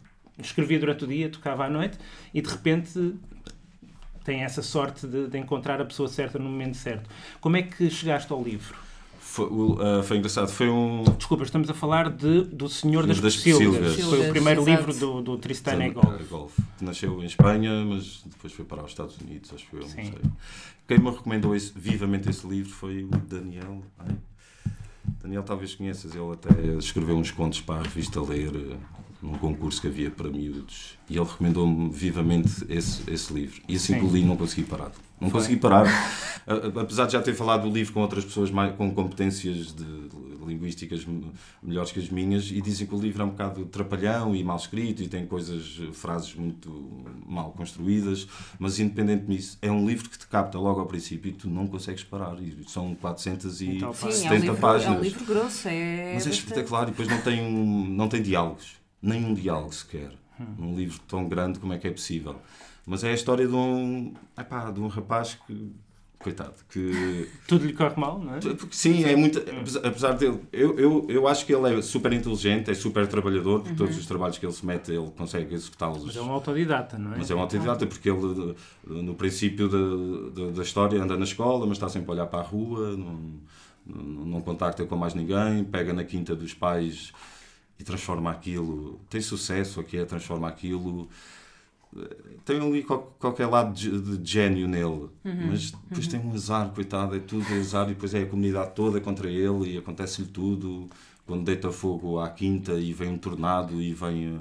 escrevia 0.40 0.78
durante 0.78 1.02
o 1.02 1.08
dia, 1.08 1.28
tocava 1.28 1.64
à 1.64 1.68
noite 1.68 1.98
e 2.32 2.40
de 2.40 2.48
repente 2.48 3.12
tem 4.22 4.44
essa 4.44 4.62
sorte 4.62 5.04
de, 5.04 5.26
de 5.26 5.36
encontrar 5.36 5.80
a 5.80 5.84
pessoa 5.84 6.08
certa 6.08 6.38
no 6.38 6.48
momento 6.48 6.76
certo. 6.76 7.10
Como 7.40 7.56
é 7.56 7.62
que 7.62 7.90
chegaste 7.90 8.32
ao 8.32 8.40
livro? 8.40 8.85
Foi, 9.36 9.44
uh, 9.44 10.02
foi, 10.02 10.16
engraçado. 10.16 10.48
Foi 10.48 10.70
um. 10.70 11.04
Desculpa, 11.18 11.44
estamos 11.44 11.68
a 11.68 11.74
falar 11.74 12.08
de, 12.08 12.44
do 12.44 12.70
Senhor 12.70 13.06
das, 13.06 13.20
das 13.20 13.34
Silgas. 13.34 14.00
Foi 14.00 14.26
o 14.26 14.30
primeiro 14.30 14.62
Exato. 14.62 14.88
livro 14.88 14.94
do, 14.98 15.20
do 15.20 15.36
Tristan 15.36 15.84
e 15.84 15.90
Golf. 15.90 16.58
Nasceu 16.80 17.22
em 17.22 17.26
Espanha, 17.26 17.84
mas 17.84 18.22
depois 18.24 18.54
foi 18.54 18.64
para 18.64 18.82
os 18.82 18.90
Estados 18.90 19.18
Unidos, 19.18 19.52
acho 19.54 19.66
que 19.68 19.76
eu, 19.76 19.80
não 19.80 19.88
sei. 19.88 20.14
Quem 20.88 20.98
me 20.98 21.10
recomendou 21.10 21.54
esse, 21.54 21.70
vivamente 21.76 22.30
esse 22.30 22.46
livro 22.46 22.72
foi 22.72 23.04
o 23.04 23.08
Daniel. 23.08 23.82
Ai? 23.98 24.16
Daniel, 25.20 25.42
talvez 25.42 25.74
conheças, 25.74 26.14
ele 26.14 26.32
até 26.32 26.48
escreveu 26.78 27.16
uns 27.16 27.30
contos 27.30 27.60
para 27.60 27.80
a 27.80 27.82
revista 27.82 28.22
Ler, 28.22 28.54
eh, 28.54 28.76
num 29.20 29.34
concurso 29.34 29.82
que 29.82 29.86
havia 29.86 30.10
para 30.10 30.30
miúdos. 30.30 30.96
E 31.10 31.18
ele 31.18 31.26
recomendou-me 31.26 31.90
vivamente 31.90 32.64
esse, 32.70 33.02
esse 33.10 33.34
livro. 33.34 33.60
E 33.68 33.76
assim 33.76 33.98
que 33.98 34.04
o 34.04 34.08
li, 34.08 34.24
não 34.24 34.36
consegui 34.36 34.66
parar. 34.66 34.92
Não 35.20 35.30
Foi. 35.30 35.40
consegui 35.40 35.56
parar. 35.58 35.86
Apesar 36.80 37.06
de 37.06 37.12
já 37.12 37.22
ter 37.22 37.34
falado 37.34 37.68
do 37.68 37.74
livro 37.74 37.92
com 37.92 38.00
outras 38.00 38.24
pessoas 38.24 38.50
mais, 38.50 38.74
com 38.76 38.94
competências 38.94 39.74
de 39.74 40.06
linguísticas 40.46 41.04
melhores 41.62 41.90
que 41.90 41.98
as 41.98 42.08
minhas, 42.08 42.50
e 42.50 42.60
dizem 42.60 42.86
que 42.86 42.94
o 42.94 42.98
livro 43.00 43.22
é 43.22 43.24
um 43.24 43.30
bocado 43.30 43.66
trapalhão 43.66 44.34
e 44.34 44.44
mal 44.44 44.56
escrito 44.56 45.02
e 45.02 45.08
tem 45.08 45.26
coisas, 45.26 45.80
frases 45.92 46.34
muito 46.34 47.04
mal 47.26 47.50
construídas, 47.50 48.28
mas 48.58 48.78
independente 48.78 49.26
disso, 49.26 49.58
é 49.60 49.70
um 49.70 49.86
livro 49.86 50.08
que 50.08 50.18
te 50.18 50.26
capta 50.26 50.58
logo 50.58 50.80
ao 50.80 50.86
princípio 50.86 51.30
e 51.30 51.32
tu 51.32 51.48
não 51.50 51.66
consegues 51.66 52.04
parar. 52.04 52.40
E 52.40 52.64
são 52.68 52.94
470 52.94 53.76
então, 53.76 53.92
Sim, 53.92 54.26
é 54.26 54.30
um 54.30 54.34
livro, 54.36 54.56
páginas. 54.56 54.96
É 54.96 55.00
um 55.00 55.02
livro 55.02 55.24
grosso, 55.24 55.68
é. 55.68 56.12
Mas 56.14 56.26
é 56.26 56.30
espetacular 56.30 56.84
e 56.84 56.90
depois 56.92 57.08
não 57.08 57.20
tem, 57.20 57.42
um, 57.42 57.86
não 57.88 58.08
tem 58.08 58.22
diálogos, 58.22 58.76
nenhum 59.02 59.34
diálogo 59.34 59.74
sequer. 59.74 60.12
Hum. 60.38 60.70
Um 60.70 60.76
livro 60.76 61.00
tão 61.08 61.28
grande, 61.28 61.58
como 61.58 61.72
é 61.72 61.78
que 61.78 61.88
é 61.88 61.90
possível? 61.90 62.36
Mas 62.86 63.02
é 63.02 63.10
a 63.10 63.14
história 63.14 63.46
de 63.46 63.54
um, 63.54 64.14
epá, 64.38 64.70
de 64.70 64.80
um 64.80 64.86
rapaz 64.86 65.36
que 65.46 65.72
coitado, 66.18 66.54
que... 66.70 67.28
Tudo 67.46 67.66
lhe 67.66 67.72
corre 67.72 67.94
mal, 67.96 68.18
não 68.18 68.34
é? 68.34 68.40
Sim, 68.70 69.04
é 69.04 69.14
muito... 69.14 69.38
Apesar 69.84 70.12
dele... 70.12 70.40
Eu, 70.52 70.78
eu, 70.78 71.06
eu 71.08 71.28
acho 71.28 71.44
que 71.44 71.54
ele 71.54 71.78
é 71.78 71.82
super 71.82 72.12
inteligente, 72.12 72.70
é 72.70 72.74
super 72.74 73.06
trabalhador, 73.06 73.60
porque 73.60 73.70
uhum. 73.70 73.76
todos 73.76 73.98
os 73.98 74.06
trabalhos 74.06 74.38
que 74.38 74.46
ele 74.46 74.52
se 74.52 74.64
mete, 74.64 74.92
ele 74.92 75.10
consegue 75.16 75.54
executá-los. 75.54 76.04
Mas 76.04 76.16
é 76.16 76.22
um 76.22 76.30
autodidata, 76.30 76.98
não 76.98 77.12
é? 77.12 77.18
Mas 77.18 77.30
é 77.30 77.34
um 77.34 77.40
autodidata, 77.40 77.86
porque 77.86 78.10
ele, 78.10 78.56
no 78.86 79.14
princípio 79.14 79.68
da, 79.68 80.42
da, 80.42 80.50
da 80.52 80.62
história, 80.62 81.00
anda 81.00 81.16
na 81.16 81.24
escola, 81.24 81.66
mas 81.66 81.76
está 81.76 81.88
sempre 81.88 82.10
a 82.10 82.14
olhar 82.14 82.26
para 82.26 82.40
a 82.40 82.42
rua, 82.42 82.96
não, 82.96 83.20
não, 83.86 84.26
não 84.26 84.40
contacta 84.40 84.84
com 84.84 84.96
mais 84.96 85.14
ninguém, 85.14 85.64
pega 85.64 85.92
na 85.92 86.02
quinta 86.02 86.34
dos 86.34 86.54
pais 86.54 87.12
e 87.78 87.84
transforma 87.84 88.30
aquilo... 88.30 88.98
Tem 89.10 89.20
sucesso 89.20 89.80
aqui, 89.80 89.98
é 89.98 90.04
transforma 90.04 90.48
aquilo 90.48 91.08
tem 92.44 92.60
ali 92.60 92.82
qualquer 92.82 93.46
lado 93.46 93.74
de, 93.74 94.18
de 94.18 94.30
gênio 94.30 94.68
nele, 94.68 94.84
uhum, 94.84 95.10
mas 95.48 95.72
depois 95.72 96.06
uhum. 96.06 96.10
tem 96.10 96.20
um 96.20 96.32
azar, 96.32 96.70
coitado, 96.70 97.16
é 97.16 97.18
tudo 97.18 97.44
azar 97.54 97.86
e 97.86 97.94
depois 97.94 98.14
é 98.14 98.22
a 98.22 98.26
comunidade 98.26 98.74
toda 98.74 99.00
contra 99.00 99.28
ele 99.30 99.74
e 99.74 99.78
acontece-lhe 99.78 100.28
tudo. 100.28 100.88
Quando 101.26 101.44
deita 101.44 101.72
fogo 101.72 102.20
à 102.20 102.30
quinta 102.30 102.74
e 102.74 102.92
vem 102.92 103.08
um 103.08 103.18
tornado 103.18 103.82
e 103.82 103.92
vem. 103.92 104.40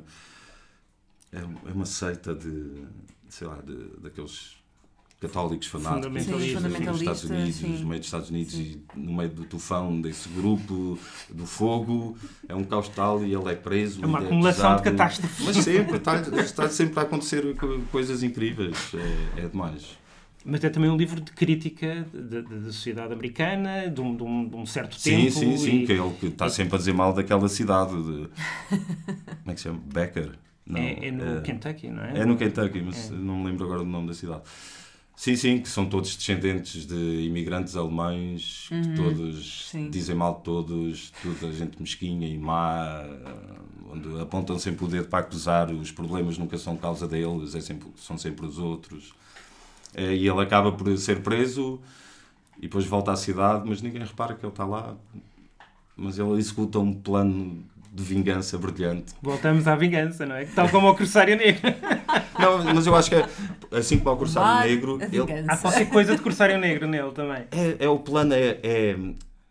É, 1.31 1.39
é 1.39 1.73
uma 1.73 1.85
seita 1.85 2.35
de. 2.35 2.83
sei 3.27 3.47
lá, 3.47 3.59
de, 3.59 3.75
daqueles 3.99 4.55
católicos 5.19 5.67
fanáticos 5.67 6.23
sim, 6.23 6.31
nos 6.31 6.99
Estados 6.99 7.23
Unidos, 7.23 7.55
sim. 7.55 7.67
no 7.67 7.87
meio 7.87 7.99
dos 7.99 8.07
Estados 8.07 8.29
Unidos 8.29 8.53
sim. 8.53 8.81
e 8.95 8.99
no 8.99 9.13
meio 9.13 9.29
do 9.29 9.43
tufão 9.45 9.99
desse 9.99 10.29
grupo 10.29 10.99
do 11.29 11.45
fogo, 11.45 12.17
é 12.47 12.55
um 12.55 12.63
caos 12.63 12.89
tal 12.89 13.23
e 13.23 13.33
ele 13.33 13.51
é 13.51 13.55
preso. 13.55 14.03
É 14.03 14.05
uma 14.05 14.19
é 14.19 14.25
acumulação 14.25 14.73
é 14.73 14.75
de 14.75 14.83
catástrofes. 14.83 15.45
Mas 15.45 15.57
sempre, 15.57 15.97
está, 15.97 16.15
está 16.39 16.69
sempre 16.69 16.99
a 16.99 17.03
acontecer 17.03 17.43
coisas 17.91 18.23
incríveis, 18.23 18.91
é, 18.93 19.45
é 19.45 19.47
demais. 19.47 19.97
Mas 20.47 20.63
é 20.63 20.69
também 20.69 20.91
um 20.91 20.95
livro 20.95 21.19
de 21.19 21.31
crítica 21.31 22.05
da 22.13 22.71
sociedade 22.71 23.11
americana, 23.11 23.89
de 23.89 23.99
um, 23.99 24.15
de 24.15 24.21
um, 24.21 24.47
de 24.47 24.55
um 24.55 24.65
certo 24.65 25.01
tempo. 25.01 25.31
Sim, 25.31 25.31
sim, 25.31 25.57
sim, 25.57 25.75
e... 25.81 25.85
que 25.87 25.93
é 25.93 25.95
ele 25.95 26.13
que 26.19 26.27
está 26.27 26.47
sempre 26.49 26.75
a 26.75 26.77
dizer 26.77 26.93
mal 26.93 27.13
daquela 27.13 27.49
cidade 27.49 27.95
de... 27.95 28.29
Como 28.69 29.47
é 29.47 29.53
que 29.53 29.59
se 29.59 29.63
chama? 29.63 29.81
Becker. 29.91 30.37
Não, 30.67 30.79
é, 30.79 31.07
é 31.07 31.11
no 31.11 31.37
é, 31.37 31.41
Kentucky, 31.41 31.89
não 31.89 32.03
é? 32.03 32.19
É 32.19 32.25
no 32.25 32.37
Kentucky, 32.37 32.81
mas 32.81 33.11
é. 33.11 33.15
não 33.15 33.37
me 33.37 33.49
lembro 33.49 33.65
agora 33.65 33.79
do 33.79 33.85
nome 33.85 34.07
da 34.07 34.13
cidade. 34.13 34.43
Sim, 35.15 35.35
sim, 35.35 35.59
que 35.59 35.69
são 35.69 35.85
todos 35.85 36.15
descendentes 36.15 36.85
de 36.85 37.25
imigrantes 37.25 37.75
alemães, 37.77 38.69
uhum, 38.69 38.81
que 38.81 38.95
todos 38.95 39.69
sim. 39.69 39.89
dizem 39.89 40.13
mal 40.13 40.35
de 40.35 40.43
todos, 40.43 41.13
toda 41.23 41.51
a 41.51 41.55
gente 41.55 41.81
mesquinha 41.81 42.27
e 42.27 42.37
má, 42.37 43.01
onde 43.89 44.21
apontam 44.21 44.59
sempre 44.59 44.83
o 44.83 44.87
dedo 44.89 45.07
para 45.07 45.19
acusar, 45.19 45.71
os 45.71 45.89
problemas 45.89 46.37
nunca 46.37 46.57
são 46.57 46.75
causa 46.75 47.07
deles, 47.07 47.55
é 47.55 47.61
sempre, 47.61 47.87
são 47.95 48.17
sempre 48.17 48.45
os 48.45 48.57
outros. 48.57 49.13
É, 49.93 50.13
e 50.13 50.27
ele 50.27 50.41
acaba 50.41 50.73
por 50.73 50.97
ser 50.97 51.21
preso 51.21 51.79
e 52.57 52.63
depois 52.63 52.85
volta 52.85 53.13
à 53.13 53.15
cidade, 53.15 53.63
mas 53.65 53.81
ninguém 53.81 54.03
repara 54.03 54.33
que 54.33 54.45
ele 54.45 54.51
está 54.51 54.65
lá. 54.65 54.95
Mas 55.95 56.19
ele 56.19 56.33
executa 56.33 56.77
um 56.77 56.93
plano 56.93 57.63
de 57.93 58.03
vingança 58.03 58.57
brilhante. 58.57 59.13
Voltamos 59.21 59.65
à 59.65 59.75
vingança, 59.77 60.25
não 60.25 60.35
é? 60.35 60.43
Tal 60.45 60.67
como 60.67 60.87
ao 60.87 60.95
Corsário 60.95 61.37
Negro. 61.37 61.61
Não, 62.37 62.61
mas 62.73 62.85
eu 62.85 62.93
acho 62.93 63.09
que 63.09 63.15
é, 63.15 63.29
assim 63.77 63.97
como 63.97 64.09
ao 64.09 64.17
Corsário 64.17 64.69
Negro, 64.69 64.99
ele, 65.01 65.45
há 65.47 65.57
qualquer 65.57 65.89
coisa 65.89 66.15
de 66.15 66.21
Corsário 66.21 66.57
Negro 66.57 66.87
nele 66.87 67.11
também. 67.11 67.45
É, 67.51 67.85
é 67.85 67.89
o 67.89 67.99
plano, 67.99 68.33
é, 68.33 68.59
é, 68.63 68.97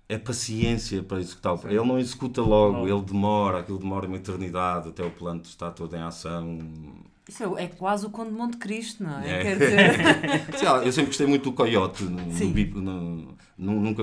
é 0.09 0.19
paciência 0.19 1.03
para 1.03 1.21
executar. 1.21 1.59
Ele 1.65 1.77
não 1.77 1.99
executa 1.99 2.41
logo, 2.41 2.79
logo, 2.79 2.89
ele 2.89 3.03
demora, 3.03 3.61
aquilo 3.61 3.79
demora 3.79 4.07
uma 4.07 4.17
eternidade 4.17 4.89
até 4.89 5.05
o 5.05 5.11
plano 5.11 5.43
estar 5.43 5.71
todo 5.71 5.95
em 5.95 6.03
ação. 6.03 6.59
Isso 7.27 7.43
é, 7.43 7.65
é 7.65 7.67
quase 7.69 8.05
o 8.05 8.11
Conde 8.11 8.31
de 8.31 8.37
Monte 8.37 8.57
Cristo, 8.59 9.03
não 9.03 9.19
é? 9.19 9.31
é. 9.31 9.43
Quer 9.43 9.59
dizer... 9.59 10.59
Sim, 10.59 10.67
eu 10.85 10.93
sempre 10.93 11.07
gostei 11.07 11.27
muito 11.27 11.45
do 11.45 11.53
Coyote. 11.53 12.05
No, 12.05 12.21
no 12.21 12.51
bip, 12.51 12.75
no, 12.79 13.35
nunca, 13.57 14.03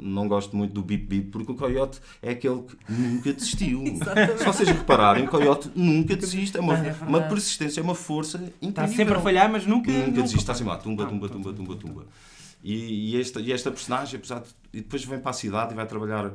não 0.00 0.28
gosto 0.28 0.56
muito 0.56 0.72
do 0.72 0.80
Bip 0.80 1.06
Bip, 1.06 1.30
porque 1.30 1.50
o 1.50 1.54
Coyote 1.56 2.00
é 2.22 2.30
aquele 2.30 2.62
que 2.62 2.76
nunca 2.92 3.32
desistiu. 3.32 3.82
Se 4.38 4.44
vocês 4.44 4.68
repararem, 4.68 5.24
o 5.24 5.28
Coyote 5.28 5.70
nunca 5.74 6.14
desiste. 6.14 6.56
É 6.56 6.60
uma, 6.60 6.78
é 6.78 6.94
uma 7.02 7.22
persistência, 7.22 7.80
é 7.80 7.82
uma 7.82 7.96
força 7.96 8.38
incrível. 8.60 8.68
Está 8.68 8.86
sempre 8.88 9.14
a 9.14 9.20
falhar, 9.20 9.50
mas 9.50 9.66
nunca. 9.66 9.90
Nunca, 9.90 10.06
nunca 10.06 10.22
desiste. 10.22 10.38
Está 10.38 10.54
sempre 10.54 10.72
lá, 10.72 10.78
tumba, 10.78 11.04
tumba, 11.06 11.28
tumba, 11.28 11.52
tumba, 11.52 11.76
tumba. 11.76 12.06
E, 12.62 13.16
e, 13.16 13.20
esta, 13.20 13.40
e 13.40 13.50
esta 13.50 13.72
personagem, 13.72 14.18
apesar 14.18 14.40
de. 14.40 14.48
E 14.72 14.80
depois 14.82 15.04
vem 15.04 15.18
para 15.18 15.30
a 15.30 15.34
cidade 15.34 15.72
e 15.72 15.76
vai 15.76 15.86
trabalhar 15.86 16.26
uh, 16.26 16.34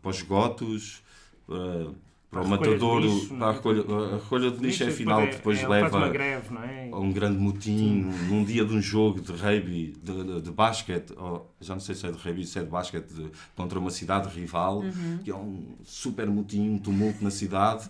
para 0.00 0.10
os 0.10 0.22
gotos. 0.22 1.02
Uh, 1.48 1.92
para 2.34 2.42
o 2.42 2.48
matadouro, 2.48 3.26
para 3.38 3.46
a 3.46 3.52
recolha, 3.52 3.82
a 3.82 4.16
recolha 4.16 4.50
de 4.50 4.58
lixo 4.58 4.82
é 4.82 4.90
final 4.90 5.22
que 5.22 5.36
depois 5.36 5.62
é, 5.62 5.68
leva 5.68 6.08
greve, 6.08 6.56
é? 6.56 6.90
a 6.92 6.98
um 6.98 7.12
grande 7.12 7.38
motim 7.38 8.10
num 8.28 8.44
dia 8.44 8.64
de 8.64 8.74
um 8.74 8.82
jogo 8.82 9.20
de 9.20 9.30
rugby, 9.30 9.94
de, 10.02 10.24
de, 10.24 10.40
de 10.42 10.50
basquete, 10.50 11.14
ou, 11.16 11.48
já 11.60 11.74
não 11.74 11.80
sei 11.80 11.94
se 11.94 12.06
é 12.06 12.10
de 12.10 12.18
rugby, 12.18 12.44
se 12.44 12.58
é 12.58 12.62
de 12.62 12.68
basquete, 12.68 13.06
de, 13.06 13.30
contra 13.54 13.78
uma 13.78 13.90
cidade 13.90 14.28
rival, 14.28 14.80
uhum. 14.80 15.20
que 15.22 15.30
é 15.30 15.36
um 15.36 15.76
super 15.84 16.26
motim, 16.26 16.70
um 16.70 16.78
tumulto 16.78 17.22
na 17.22 17.30
cidade, 17.30 17.88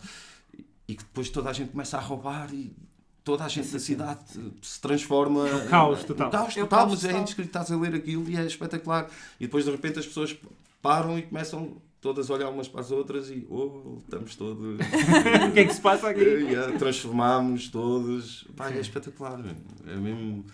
e 0.86 0.94
que 0.94 1.02
depois 1.02 1.30
toda 1.30 1.48
a 1.48 1.52
gente 1.52 1.70
começa 1.70 1.96
a 1.96 2.00
roubar 2.00 2.52
e 2.52 2.70
toda 3.24 3.44
a 3.44 3.48
gente 3.48 3.68
da 3.68 3.78
cidade 3.78 4.20
se 4.60 4.80
transforma. 4.80 5.48
É 5.48 5.66
caos 5.68 6.04
total. 6.04 6.30
caos 6.30 6.54
total, 6.54 6.90
mas 6.90 7.04
é 7.06 7.18
indescrito, 7.18 7.48
estás 7.48 7.72
a 7.72 7.76
ler 7.76 7.94
aquilo 7.94 8.28
e 8.28 8.36
é 8.36 8.44
espetacular. 8.44 9.08
E 9.40 9.46
depois 9.46 9.64
de 9.64 9.70
repente 9.70 9.98
as 9.98 10.06
pessoas 10.06 10.36
param 10.82 11.18
e 11.18 11.22
começam 11.22 11.78
todas 12.04 12.28
olhar 12.28 12.50
umas 12.50 12.68
para 12.68 12.82
as 12.82 12.90
outras 12.90 13.30
e 13.30 13.46
oh, 13.48 13.96
estamos 14.04 14.36
todos. 14.36 14.76
o 15.48 15.52
que 15.52 15.60
é 15.60 15.64
que 15.64 15.72
se 15.72 15.80
passa 15.80 16.10
aqui? 16.10 16.20
Yeah, 16.44 16.78
transformámos 16.78 17.68
todos. 17.68 18.46
Pá, 18.54 18.70
é 18.70 18.78
espetacular. 18.78 19.40
É 19.86 19.96
mesmo. 19.96 20.44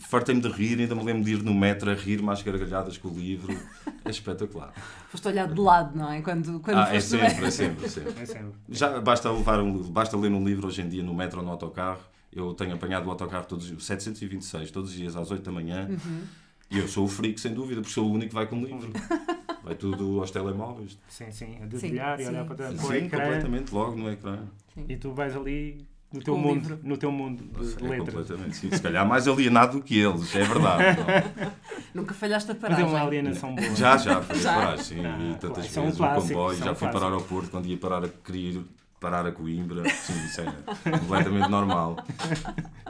Fartei-me 0.00 0.40
de 0.40 0.48
rir, 0.48 0.80
ainda 0.80 0.96
me 0.96 1.04
lembro 1.04 1.22
de 1.22 1.34
ir 1.34 1.42
no 1.44 1.54
metro 1.54 1.88
a 1.88 1.94
rir 1.94 2.20
mais 2.20 2.42
gargalhadas 2.42 2.98
com 2.98 3.08
o 3.08 3.14
livro. 3.14 3.56
É 4.04 4.10
espetacular. 4.10 4.72
Foste 5.08 5.28
olhar 5.28 5.46
de 5.46 5.60
lado, 5.60 5.96
não 5.96 6.10
é? 6.10 6.20
Quando, 6.20 6.58
quando 6.58 6.78
ah, 6.78 6.92
é 6.92 6.98
sempre, 6.98 7.26
é 7.26 7.50
sempre, 7.50 7.86
é 7.86 7.88
sempre, 7.88 8.20
é 8.20 8.26
sempre. 8.26 8.52
Já 8.68 9.00
basta, 9.00 9.30
levar 9.30 9.60
um, 9.60 9.80
basta 9.84 10.16
ler 10.16 10.32
um 10.32 10.44
livro 10.44 10.66
hoje 10.66 10.82
em 10.82 10.88
dia 10.88 11.04
no 11.04 11.14
metro 11.14 11.38
ou 11.38 11.44
no 11.44 11.52
autocarro. 11.52 12.00
Eu 12.32 12.54
tenho 12.54 12.74
apanhado 12.74 13.06
o 13.06 13.10
autocarro 13.10 13.46
todos 13.46 13.66
726, 13.66 14.72
todos 14.72 14.90
os 14.90 14.96
dias 14.96 15.14
às 15.14 15.30
8 15.30 15.44
da 15.44 15.52
manhã. 15.52 15.86
Uhum. 15.88 16.22
E 16.72 16.78
eu 16.78 16.88
sou 16.88 17.04
o 17.04 17.08
freak, 17.08 17.38
sem 17.38 17.52
dúvida, 17.52 17.82
porque 17.82 17.92
sou 17.92 18.08
o 18.08 18.12
único 18.12 18.30
que 18.30 18.34
vai 18.34 18.46
com 18.46 18.56
o 18.56 18.64
livro. 18.64 18.90
Vai 19.62 19.76
tudo 19.76 20.18
aos 20.18 20.32
telemóveis. 20.32 20.98
Sim, 21.06 21.30
sim, 21.30 21.56
a 21.62 21.66
dedilhar 21.66 22.20
e 22.20 22.26
olhar 22.26 22.44
para, 22.44 22.76
sim, 22.76 22.84
o 22.84 22.92
ecrã. 22.94 23.20
completamente, 23.20 23.72
logo 23.72 23.96
no 23.96 24.10
ecrã. 24.10 24.40
Sim. 24.74 24.86
E 24.88 24.96
tu 24.96 25.12
vais 25.12 25.36
ali 25.36 25.86
no 26.12 26.20
teu 26.20 26.36
mundo, 26.36 26.68
livro. 26.68 26.80
no 26.82 26.96
teu 26.96 27.12
mundo 27.12 27.44
de 27.44 27.84
é, 27.84 27.88
letras. 27.88 28.14
Completamente, 28.14 28.56
sim. 28.56 28.70
Se 28.72 28.82
calhar 28.82 29.06
mais 29.06 29.28
alienado 29.28 29.78
do 29.78 29.84
que 29.84 30.00
eles, 30.00 30.34
é 30.34 30.42
verdade. 30.42 30.98
Nunca 31.94 32.12
falhaste 32.12 32.50
a 32.50 32.54
paragem. 32.56 32.84
Mas 32.84 32.92
é 32.92 32.96
uma 32.96 33.06
alienação 33.06 33.54
boa. 33.54 33.74
Já, 33.76 33.96
já, 33.96 34.20
foi 34.20 34.40
a 34.40 34.52
paragem, 34.52 34.84
sim. 34.84 35.00
Não, 35.00 35.30
e 35.30 35.34
tantas 35.36 35.68
claro, 35.68 35.86
vezes 35.86 36.00
um 36.00 36.04
o 36.04 36.14
comboio, 36.14 36.58
já 36.58 36.74
fui 36.74 36.88
parar 36.88 37.12
ao 37.12 37.22
Porto 37.22 37.50
quando 37.50 37.66
ia 37.66 37.76
parar 37.76 38.04
a 38.04 38.08
querer 38.08 38.62
parar 39.02 39.26
a 39.26 39.32
Coimbra, 39.32 39.82
sim, 39.90 40.14
isso 40.24 40.40
é 40.40 40.44
completamente 40.98 41.50
normal. 41.50 41.96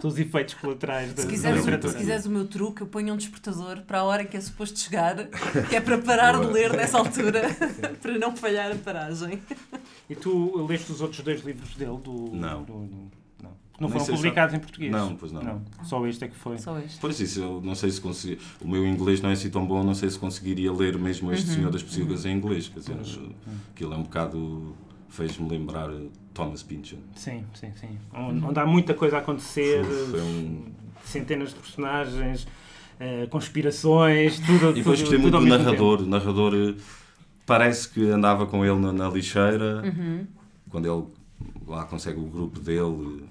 Os 0.05 0.19
efeitos 0.19 0.55
colaterais 0.55 1.15
da 1.15 1.23
se 1.23 1.29
quiseres, 1.29 1.63
se 1.65 1.97
quiseres 1.97 2.27
o 2.27 2.31
meu 2.31 2.47
truque, 2.47 2.83
eu 2.83 2.87
ponho 2.87 3.15
um 3.15 3.17
despertador 3.17 3.81
para 3.83 4.01
a 4.01 4.05
hora 4.05 4.25
que 4.25 4.37
é 4.37 4.41
suposto 4.41 4.79
chegar, 4.79 5.17
que 5.71 5.75
é 5.75 5.81
para 5.81 5.97
parar 5.99 6.35
Boa. 6.35 6.47
de 6.47 6.53
ler 6.53 6.73
nessa 6.77 6.99
altura, 6.99 7.43
para 8.03 8.19
não 8.19 8.37
falhar 8.37 8.71
a 8.71 8.75
paragem. 8.75 9.41
E 10.11 10.15
tu 10.15 10.67
leste 10.67 10.93
os 10.93 11.01
outros 11.01 11.23
dois 11.23 11.43
livros 11.43 11.75
dele? 11.77 11.99
Do, 12.03 12.31
não. 12.35 12.63
Do, 12.63 12.73
do, 12.73 13.11
não. 13.43 13.53
Não 13.81 13.89
foram 13.89 14.05
publicados 14.05 14.53
só... 14.53 14.57
em 14.59 14.61
português? 14.61 14.93
Não, 14.93 15.17
pois 15.17 15.33
não. 15.33 15.43
não. 15.43 15.63
Só 15.83 16.07
este 16.07 16.25
é 16.25 16.29
que 16.29 16.37
foi. 16.37 16.59
Só 16.59 16.79
este. 16.79 16.99
Pois 17.01 17.19
isso, 17.19 17.41
eu 17.41 17.61
não 17.63 17.75
sei 17.75 17.91
se 17.91 18.01
consegui. 18.01 18.39
O 18.61 18.69
meu 18.69 18.87
inglês 18.87 19.23
não 19.23 19.31
é 19.31 19.33
assim 19.33 19.49
tão 19.49 19.65
bom, 19.67 19.83
não 19.83 19.95
sei 19.95 20.11
se 20.11 20.19
conseguiria 20.19 20.71
ler 20.71 20.99
mesmo 20.99 21.33
este 21.33 21.49
uhum. 21.49 21.55
Senhor 21.55 21.71
das 21.71 21.83
Pocilgas 21.83 22.25
uhum. 22.25 22.31
em 22.31 22.37
inglês. 22.37 22.69
Quer 22.69 22.81
dizer, 22.81 23.19
uhum. 23.19 23.33
aquilo 23.75 23.95
é 23.95 23.97
um 23.97 24.03
bocado 24.03 24.77
fez-me 25.13 25.49
lembrar 25.49 25.91
Thomas 26.33 26.63
Pynchon. 26.63 26.97
Sim, 27.15 27.45
sim, 27.55 27.71
sim. 27.79 27.99
Onde, 28.15 28.45
onde 28.45 28.59
há 28.59 28.67
muita 28.67 28.95
coisa 28.95 29.17
a 29.17 29.21
acontecer, 29.21 29.85
um... 29.85 30.65
centenas 31.05 31.51
de 31.51 31.57
personagens, 31.57 32.45
uh, 32.45 33.29
conspirações, 33.29 34.41
tudo. 34.41 34.71
E 34.71 34.75
depois 34.75 35.01
gostei 35.01 35.19
muito 35.19 35.39
do 35.39 35.47
narrador. 35.47 36.01
O 36.01 36.07
narrador 36.07 36.55
eh, 36.55 36.75
parece 37.45 37.91
que 37.91 38.09
andava 38.09 38.47
com 38.47 38.65
ele 38.65 38.79
na, 38.79 38.91
na 38.91 39.09
lixeira, 39.11 39.83
uhum. 39.85 40.27
quando 40.71 40.87
ele 40.91 41.05
lá 41.67 41.85
consegue 41.85 42.19
o 42.19 42.25
grupo 42.25 42.59
dele 42.59 43.29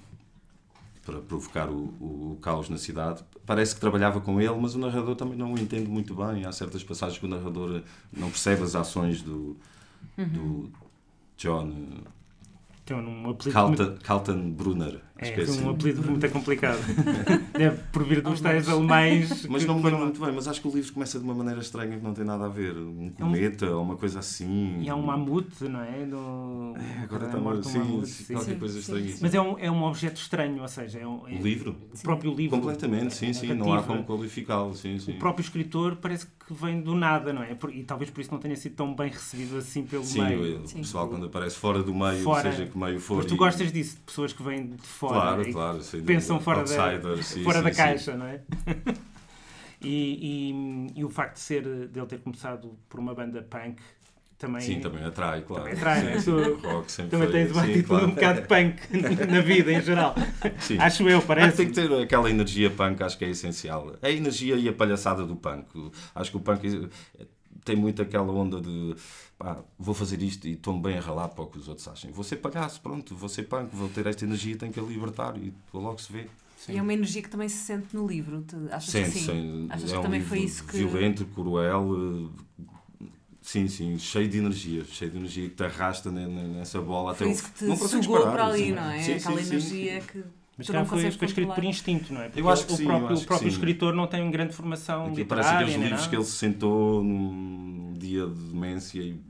para 1.04 1.18
provocar 1.18 1.68
o, 1.68 1.92
o, 2.00 2.32
o, 2.32 2.38
caos 2.40 2.68
na 2.68 2.78
cidade. 2.78 3.24
Parece 3.44 3.74
que 3.74 3.80
trabalhava 3.80 4.20
com 4.20 4.40
ele, 4.40 4.54
mas 4.54 4.76
o 4.76 4.78
narrador 4.78 5.16
também 5.16 5.36
não 5.36 5.52
o 5.52 5.58
entende 5.58 5.90
muito 5.90 6.14
bem. 6.14 6.44
Há 6.44 6.52
certas 6.52 6.84
passagens 6.84 7.18
que 7.18 7.26
o 7.26 7.28
narrador 7.28 7.78
eh, 7.78 7.82
não 8.12 8.30
percebe 8.30 8.62
as 8.62 8.76
ações 8.76 9.20
do, 9.20 9.56
uhum. 10.16 10.28
do 10.28 10.81
John. 11.42 12.04
Tem 12.84 12.96
um 12.96 13.30
apelido. 13.30 13.52
Calton, 13.52 13.84
muito... 13.84 14.04
Calton 14.04 14.50
Brunner. 14.50 15.00
É, 15.18 15.40
é 15.40 15.50
um 15.64 15.70
apelido 15.70 16.02
muito 16.02 16.28
complicado. 16.30 16.80
Deve 17.56 17.76
provir 17.92 18.20
dos 18.20 18.40
tais 18.40 18.68
alemães. 18.68 19.46
Mas 19.46 19.64
não 19.64 19.76
me 19.76 19.84
lembro 19.84 20.00
muito 20.00 20.20
bem, 20.20 20.32
mas 20.32 20.48
acho 20.48 20.60
que 20.60 20.66
o 20.66 20.70
livro 20.72 20.92
começa 20.92 21.18
de 21.18 21.24
uma 21.24 21.34
maneira 21.34 21.60
estranha 21.60 21.96
que 21.96 22.02
não 22.02 22.12
tem 22.12 22.24
nada 22.24 22.46
a 22.46 22.48
ver. 22.48 22.76
Um 22.76 23.10
cometa 23.10 23.66
é 23.66 23.70
um... 23.70 23.76
ou 23.76 23.82
uma 23.82 23.96
coisa 23.96 24.18
assim. 24.18 24.80
E 24.80 24.88
há 24.88 24.96
um 24.96 25.02
mamute, 25.02 25.64
não 25.64 25.80
é? 25.80 26.04
Do... 26.04 26.74
É, 26.76 27.02
agora 27.04 27.26
está 27.26 27.38
um 27.38 27.62
sim, 27.62 27.78
mamute, 27.78 28.06
sim, 28.08 28.34
qualquer 28.34 28.52
sim, 28.52 28.58
coisa 28.58 28.78
estranha. 28.78 29.14
Mas 29.20 29.34
é 29.34 29.40
um, 29.40 29.58
é 29.58 29.70
um 29.70 29.84
objeto 29.84 30.20
estranho, 30.20 30.60
ou 30.60 30.68
seja, 30.68 30.98
é 30.98 31.06
um, 31.06 31.28
é... 31.28 31.34
o 31.34 31.42
livro? 31.42 31.76
O 31.94 31.98
próprio 32.02 32.34
livro. 32.34 32.58
Completamente, 32.58 33.14
sim, 33.14 33.32
sim. 33.32 33.54
Não 33.54 33.72
há 33.72 33.82
como 33.82 34.02
qualificá-lo. 34.04 34.74
Sim, 34.74 34.98
sim. 34.98 35.12
O 35.12 35.18
próprio 35.18 35.42
escritor 35.42 35.96
parece 35.96 36.26
que 36.26 36.41
vem 36.50 36.80
do 36.80 36.94
nada, 36.94 37.32
não 37.32 37.42
é? 37.42 37.56
E 37.72 37.84
talvez 37.84 38.10
por 38.10 38.20
isso 38.20 38.30
não 38.30 38.38
tenha 38.38 38.56
sido 38.56 38.74
tão 38.74 38.94
bem 38.94 39.10
recebido 39.10 39.58
assim 39.58 39.84
pelo 39.84 40.04
sim, 40.04 40.22
meio. 40.22 40.66
Sim, 40.66 40.78
o 40.78 40.82
pessoal 40.82 41.08
quando 41.08 41.26
aparece 41.26 41.56
fora 41.56 41.82
do 41.82 41.94
meio, 41.94 42.22
fora... 42.22 42.50
seja 42.50 42.66
que 42.66 42.76
meio 42.76 43.00
for. 43.00 43.18
Mas 43.18 43.26
tu 43.26 43.36
gostas 43.36 43.72
disso, 43.72 43.96
de 43.96 44.02
pessoas 44.02 44.32
que 44.32 44.42
vêm 44.42 44.66
de 44.68 44.86
fora. 44.86 45.14
Claro, 45.14 45.52
claro 45.52 45.78
pensam 46.04 46.40
fora 46.40 46.64
da, 46.64 47.22
sim, 47.22 47.42
fora 47.44 47.58
sim, 47.58 47.64
da 47.64 47.70
caixa, 47.70 48.16
não 48.16 48.26
é? 48.26 48.40
e, 49.80 50.90
e, 50.94 51.00
e, 51.00 51.04
o 51.04 51.08
facto 51.08 51.34
de 51.34 51.40
ser 51.40 51.62
dele 51.88 52.06
ter 52.06 52.20
começado 52.20 52.78
por 52.88 52.98
uma 52.98 53.14
banda 53.14 53.42
punk 53.42 53.80
também 54.42 54.60
sim 54.60 54.80
também 54.80 55.04
atrai 55.04 55.42
claro 55.42 55.62
também 55.62 55.78
atrai 55.78 56.02
né? 56.02 56.16
tu, 56.20 57.08
também 57.08 57.30
tens 57.30 57.52
uma 57.52 57.62
atitude 57.62 57.82
claro. 57.84 58.06
um 58.06 58.10
bocado 58.10 58.42
punk 58.48 58.76
na 59.30 59.40
vida 59.40 59.72
em 59.72 59.80
geral 59.80 60.14
sim. 60.58 60.76
acho 60.78 61.08
eu 61.08 61.22
parece 61.22 61.48
ah, 61.48 61.56
tem 61.56 61.66
que 61.68 61.74
ter 61.74 61.92
aquela 62.02 62.28
energia 62.28 62.68
punk 62.68 63.00
acho 63.02 63.16
que 63.16 63.24
é 63.24 63.30
essencial 63.30 63.94
a 64.02 64.10
energia 64.10 64.56
e 64.56 64.68
a 64.68 64.72
palhaçada 64.72 65.24
do 65.24 65.36
punk 65.36 65.92
acho 66.12 66.32
que 66.32 66.36
o 66.36 66.40
punk 66.40 66.90
tem 67.64 67.76
muito 67.76 68.02
aquela 68.02 68.32
onda 68.32 68.60
de 68.60 68.96
pá, 69.38 69.62
vou 69.78 69.94
fazer 69.94 70.20
isto 70.20 70.48
e 70.48 70.54
estou-me 70.54 70.82
bem 70.82 70.98
a 70.98 71.00
ralar 71.00 71.28
para 71.28 71.44
o 71.44 71.46
que 71.46 71.58
os 71.58 71.68
outros 71.68 71.86
achem. 71.86 72.10
Vou 72.10 72.24
ser 72.24 72.36
palhaço, 72.36 72.80
pronto, 72.80 73.14
vou 73.14 73.28
ser 73.28 73.44
punk, 73.44 73.70
vou 73.72 73.88
ter 73.88 74.04
esta 74.08 74.24
energia, 74.24 74.56
tenho 74.56 74.72
que 74.72 74.80
a 74.80 74.82
libertar 74.82 75.36
e 75.36 75.54
logo 75.72 76.00
se 76.00 76.12
vê. 76.12 76.26
Sim. 76.64 76.74
E 76.74 76.78
é 76.78 76.82
uma 76.82 76.92
energia 76.92 77.20
que 77.20 77.28
também 77.28 77.48
se 77.48 77.56
sente 77.56 77.94
no 77.94 78.06
livro. 78.06 78.44
Achas 78.70 78.90
sente, 78.90 79.10
que 79.10 79.18
sim? 79.18 79.66
Achas 79.68 79.90
é 79.90 79.92
que 79.94 79.98
um 79.98 80.02
também 80.02 80.22
foi 80.22 80.38
isso 80.40 80.64
que. 80.64 80.76
Violento, 80.76 81.26
cruel. 81.26 82.30
Sim, 83.42 83.66
sim, 83.66 83.98
cheio 83.98 84.28
de 84.28 84.38
energia, 84.38 84.84
cheio 84.84 85.10
de 85.10 85.16
energia 85.16 85.48
que 85.48 85.56
te 85.56 85.64
arrasta 85.64 86.12
nessa 86.12 86.80
bola 86.80 87.12
foi 87.12 87.26
até 87.26 87.34
isso 87.34 87.44
que 87.44 87.58
te 87.58 87.64
não 87.64 87.76
sugou 87.76 88.20
parar, 88.20 88.32
para 88.32 88.46
ali, 88.46 88.70
não 88.70 88.88
é? 88.88 89.02
Sim, 89.02 89.14
Aquela 89.14 89.42
sim, 89.42 89.48
energia 89.48 90.00
sim. 90.00 90.06
que 90.06 90.24
mas 90.56 90.66
tu 90.66 90.72
não 90.72 90.86
foi, 90.86 91.10
foi 91.10 91.26
escrito 91.26 91.52
por 91.52 91.64
instinto, 91.64 92.14
não 92.14 92.22
é? 92.22 92.26
Porque 92.26 92.40
eu 92.40 92.48
acho 92.48 92.66
que 92.66 92.72
o 92.72 92.76
sim, 92.76 92.84
próprio, 92.84 93.16
o 93.16 93.24
próprio 93.24 93.48
escritor 93.48 93.94
não 93.94 94.06
tem 94.06 94.30
grande 94.30 94.52
formação 94.52 95.06
Aqui 95.06 95.16
literária. 95.16 95.50
Parece 95.50 95.64
aqueles 95.64 95.82
livros 95.82 96.06
que 96.06 96.14
ele 96.14 96.24
se 96.24 96.32
sentou 96.32 97.02
num 97.02 97.94
dia 97.94 98.26
de 98.26 98.48
demência 98.52 99.00
e, 99.00 99.20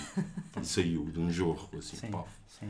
e 0.62 0.64
saiu 0.64 1.04
de 1.06 1.20
um 1.20 1.30
jorro, 1.30 1.68
assim, 1.76 1.96
sim, 1.96 2.10
sim. 2.46 2.68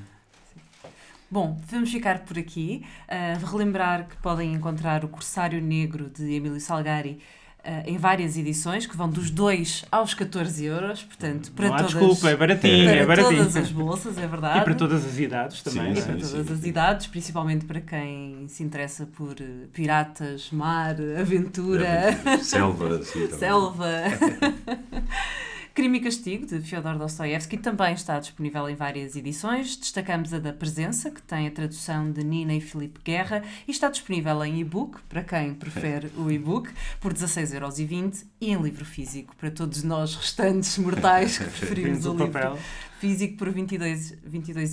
Bom, 1.30 1.60
vamos 1.66 1.92
ficar 1.92 2.20
por 2.20 2.38
aqui. 2.38 2.82
Uh, 3.06 3.46
relembrar 3.46 4.08
que 4.08 4.16
podem 4.16 4.54
encontrar 4.54 5.04
o 5.04 5.08
Corsário 5.08 5.60
Negro 5.60 6.10
de 6.10 6.32
Emílio 6.32 6.60
Salgari 6.60 7.20
Uh, 7.20 7.47
em 7.86 7.98
várias 7.98 8.36
edições, 8.36 8.86
que 8.86 8.96
vão 8.96 9.08
dos 9.08 9.30
2 9.30 9.84
aos 9.90 10.14
14 10.14 10.64
euros, 10.64 11.02
portanto, 11.02 11.52
para 11.52 11.68
Não 11.68 11.76
todas, 11.76 11.92
desculpa, 11.92 12.30
é 12.30 12.36
baratinho, 12.36 12.84
para 12.84 12.96
é 12.96 13.06
baratinho. 13.06 13.38
todas 13.38 13.56
as 13.56 13.70
bolsas, 13.70 14.18
é 14.18 14.26
verdade. 14.26 14.60
E 14.60 14.64
para 14.64 14.74
todas 14.74 15.04
as 15.04 15.18
idades 15.18 15.62
também. 15.62 15.94
Sim, 15.94 16.00
e 16.00 16.02
para 16.02 16.14
sim, 16.14 16.30
todas 16.30 16.46
sim. 16.46 16.52
as 16.54 16.64
idades, 16.64 17.06
principalmente 17.08 17.64
para 17.64 17.80
quem 17.80 18.46
se 18.48 18.62
interessa 18.62 19.06
por 19.06 19.32
uh, 19.32 19.68
piratas, 19.72 20.50
mar, 20.50 20.96
aventura, 21.18 22.16
selva, 22.42 23.02
sim, 23.02 23.28
selva. 23.30 23.88
Crime 25.78 25.98
e 25.98 26.00
Castigo, 26.00 26.44
de 26.44 26.60
Fyodor 26.60 26.98
Dostoevsky, 26.98 27.56
também 27.56 27.94
está 27.94 28.18
disponível 28.18 28.68
em 28.68 28.74
várias 28.74 29.14
edições. 29.14 29.76
Destacamos 29.76 30.34
a 30.34 30.40
da 30.40 30.52
Presença, 30.52 31.08
que 31.08 31.22
tem 31.22 31.46
a 31.46 31.52
tradução 31.52 32.10
de 32.10 32.24
Nina 32.24 32.52
e 32.52 32.60
Filipe 32.60 32.98
Guerra, 33.04 33.44
e 33.64 33.70
está 33.70 33.88
disponível 33.88 34.44
em 34.44 34.58
e-book, 34.58 35.00
para 35.08 35.22
quem 35.22 35.54
prefere 35.54 36.10
o 36.16 36.32
e-book, 36.32 36.68
por 37.00 37.14
16,20€ 37.14 38.24
e 38.40 38.50
em 38.50 38.60
livro 38.60 38.84
físico, 38.84 39.36
para 39.36 39.52
todos 39.52 39.84
nós 39.84 40.16
restantes 40.16 40.76
mortais 40.78 41.38
que 41.38 41.44
preferimos 41.56 42.06
o, 42.06 42.12
o 42.12 42.24
livro 42.24 42.58
físico, 42.98 43.36
por 43.36 43.54
22,80€. 43.54 44.18
22 44.24 44.72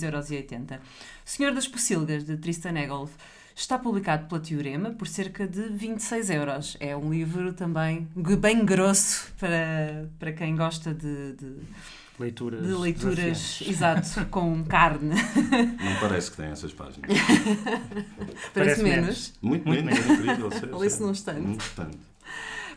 Senhor 1.24 1.54
das 1.54 1.68
Pocilgas, 1.68 2.24
de 2.24 2.36
Tristan 2.36 2.76
Egolf 2.80 3.12
Está 3.56 3.78
publicado 3.78 4.26
pela 4.28 4.38
Teorema 4.38 4.90
por 4.90 5.08
cerca 5.08 5.48
de 5.48 5.62
26 5.70 6.28
euros. 6.28 6.76
É 6.78 6.94
um 6.94 7.10
livro 7.10 7.54
também 7.54 8.06
bem 8.14 8.62
grosso 8.66 9.32
para, 9.40 10.10
para 10.18 10.30
quem 10.32 10.54
gosta 10.54 10.92
de, 10.92 11.32
de 11.32 11.54
leituras, 12.20 12.62
de 12.66 12.74
leituras 12.74 13.62
exato, 13.66 14.26
com 14.28 14.62
carne. 14.62 15.14
Não 15.14 16.00
parece 16.00 16.32
que 16.32 16.36
tem 16.36 16.48
essas 16.48 16.74
páginas. 16.74 17.08
parece, 18.14 18.50
parece 18.52 18.82
menos. 18.82 19.00
menos. 19.00 19.32
Muito, 19.40 19.66
Muito 19.66 19.84
menos, 19.84 20.06
incrível. 20.06 20.78
Lê-se 20.78 21.00
num 21.00 21.10
instante. 21.12 21.40
Num 21.40 21.52
instante. 21.54 21.98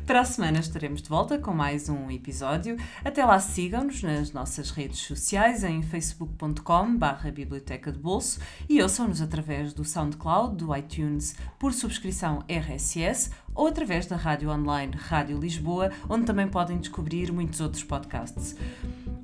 Para 0.06 0.22
a 0.22 0.26
semana 0.26 0.60
estaremos 0.60 1.02
de 1.02 1.10
volta 1.10 1.38
com 1.38 1.54
mais 1.54 1.88
um 1.88 2.10
episódio. 2.10 2.78
Até 3.04 3.24
lá 3.24 3.40
sigam-nos 3.40 4.02
nas 4.02 4.32
nossas 4.32 4.72
redes 4.72 5.00
sociais 5.00 5.64
em 5.64 5.82
facebook.com 5.82 6.98
barra 6.98 7.32
biblioteca 7.32 7.92
de 7.92 8.00
bolso 8.00 8.40
e 8.68 8.82
ouçam-nos 8.82 9.22
através 9.22 9.74
do 9.74 9.84
SoundCloud, 9.84 10.56
do 10.56 10.76
iTunes, 10.76 11.36
por 11.60 11.74
subscrição 11.74 12.44
RSS 12.48 13.32
ou 13.54 13.68
através 13.68 14.08
da 14.08 14.16
rádio 14.16 14.50
online 14.50 14.94
Rádio 14.96 15.38
Lisboa, 15.38 15.92
onde 16.10 16.26
também 16.26 16.48
podem 16.48 16.80
descobrir 16.80 17.32
muitos 17.32 17.60
outros 17.62 17.84
podcasts. 17.84 18.56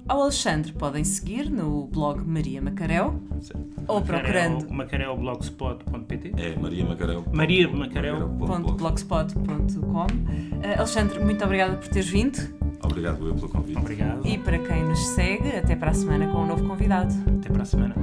Ao 0.07 0.21
Alexandre 0.21 0.71
podem 0.71 1.03
seguir 1.03 1.49
no 1.49 1.87
blog 1.87 2.23
Maria 2.23 2.61
Macarel 2.61 3.19
Sim. 3.41 3.53
ou 3.87 4.01
procurando 4.01 4.71
macareoblogspot.pt 4.71 6.33
É 6.37 6.55
Maria 6.55 6.85
Macarel. 6.85 7.25
Maria 7.33 7.67
Macarel. 7.67 8.27
blogspot.com 8.27 10.05
uh, 10.05 10.77
Alexandre, 10.77 11.19
muito 11.19 11.43
obrigada 11.43 11.75
por 11.77 11.87
teres 11.87 12.07
vindo. 12.07 12.37
Obrigado 12.83 13.27
eu 13.27 13.33
pelo 13.33 13.49
convite. 13.49 13.79
Obrigado. 13.79 14.27
E 14.27 14.37
para 14.37 14.59
quem 14.59 14.83
nos 14.83 14.99
segue, 15.07 15.49
até 15.55 15.75
para 15.75 15.89
a 15.89 15.93
semana 15.93 16.27
com 16.27 16.43
um 16.43 16.45
novo 16.45 16.67
convidado. 16.67 17.11
Até 17.39 17.49
para 17.49 17.63
a 17.63 17.65
semana. 17.65 17.95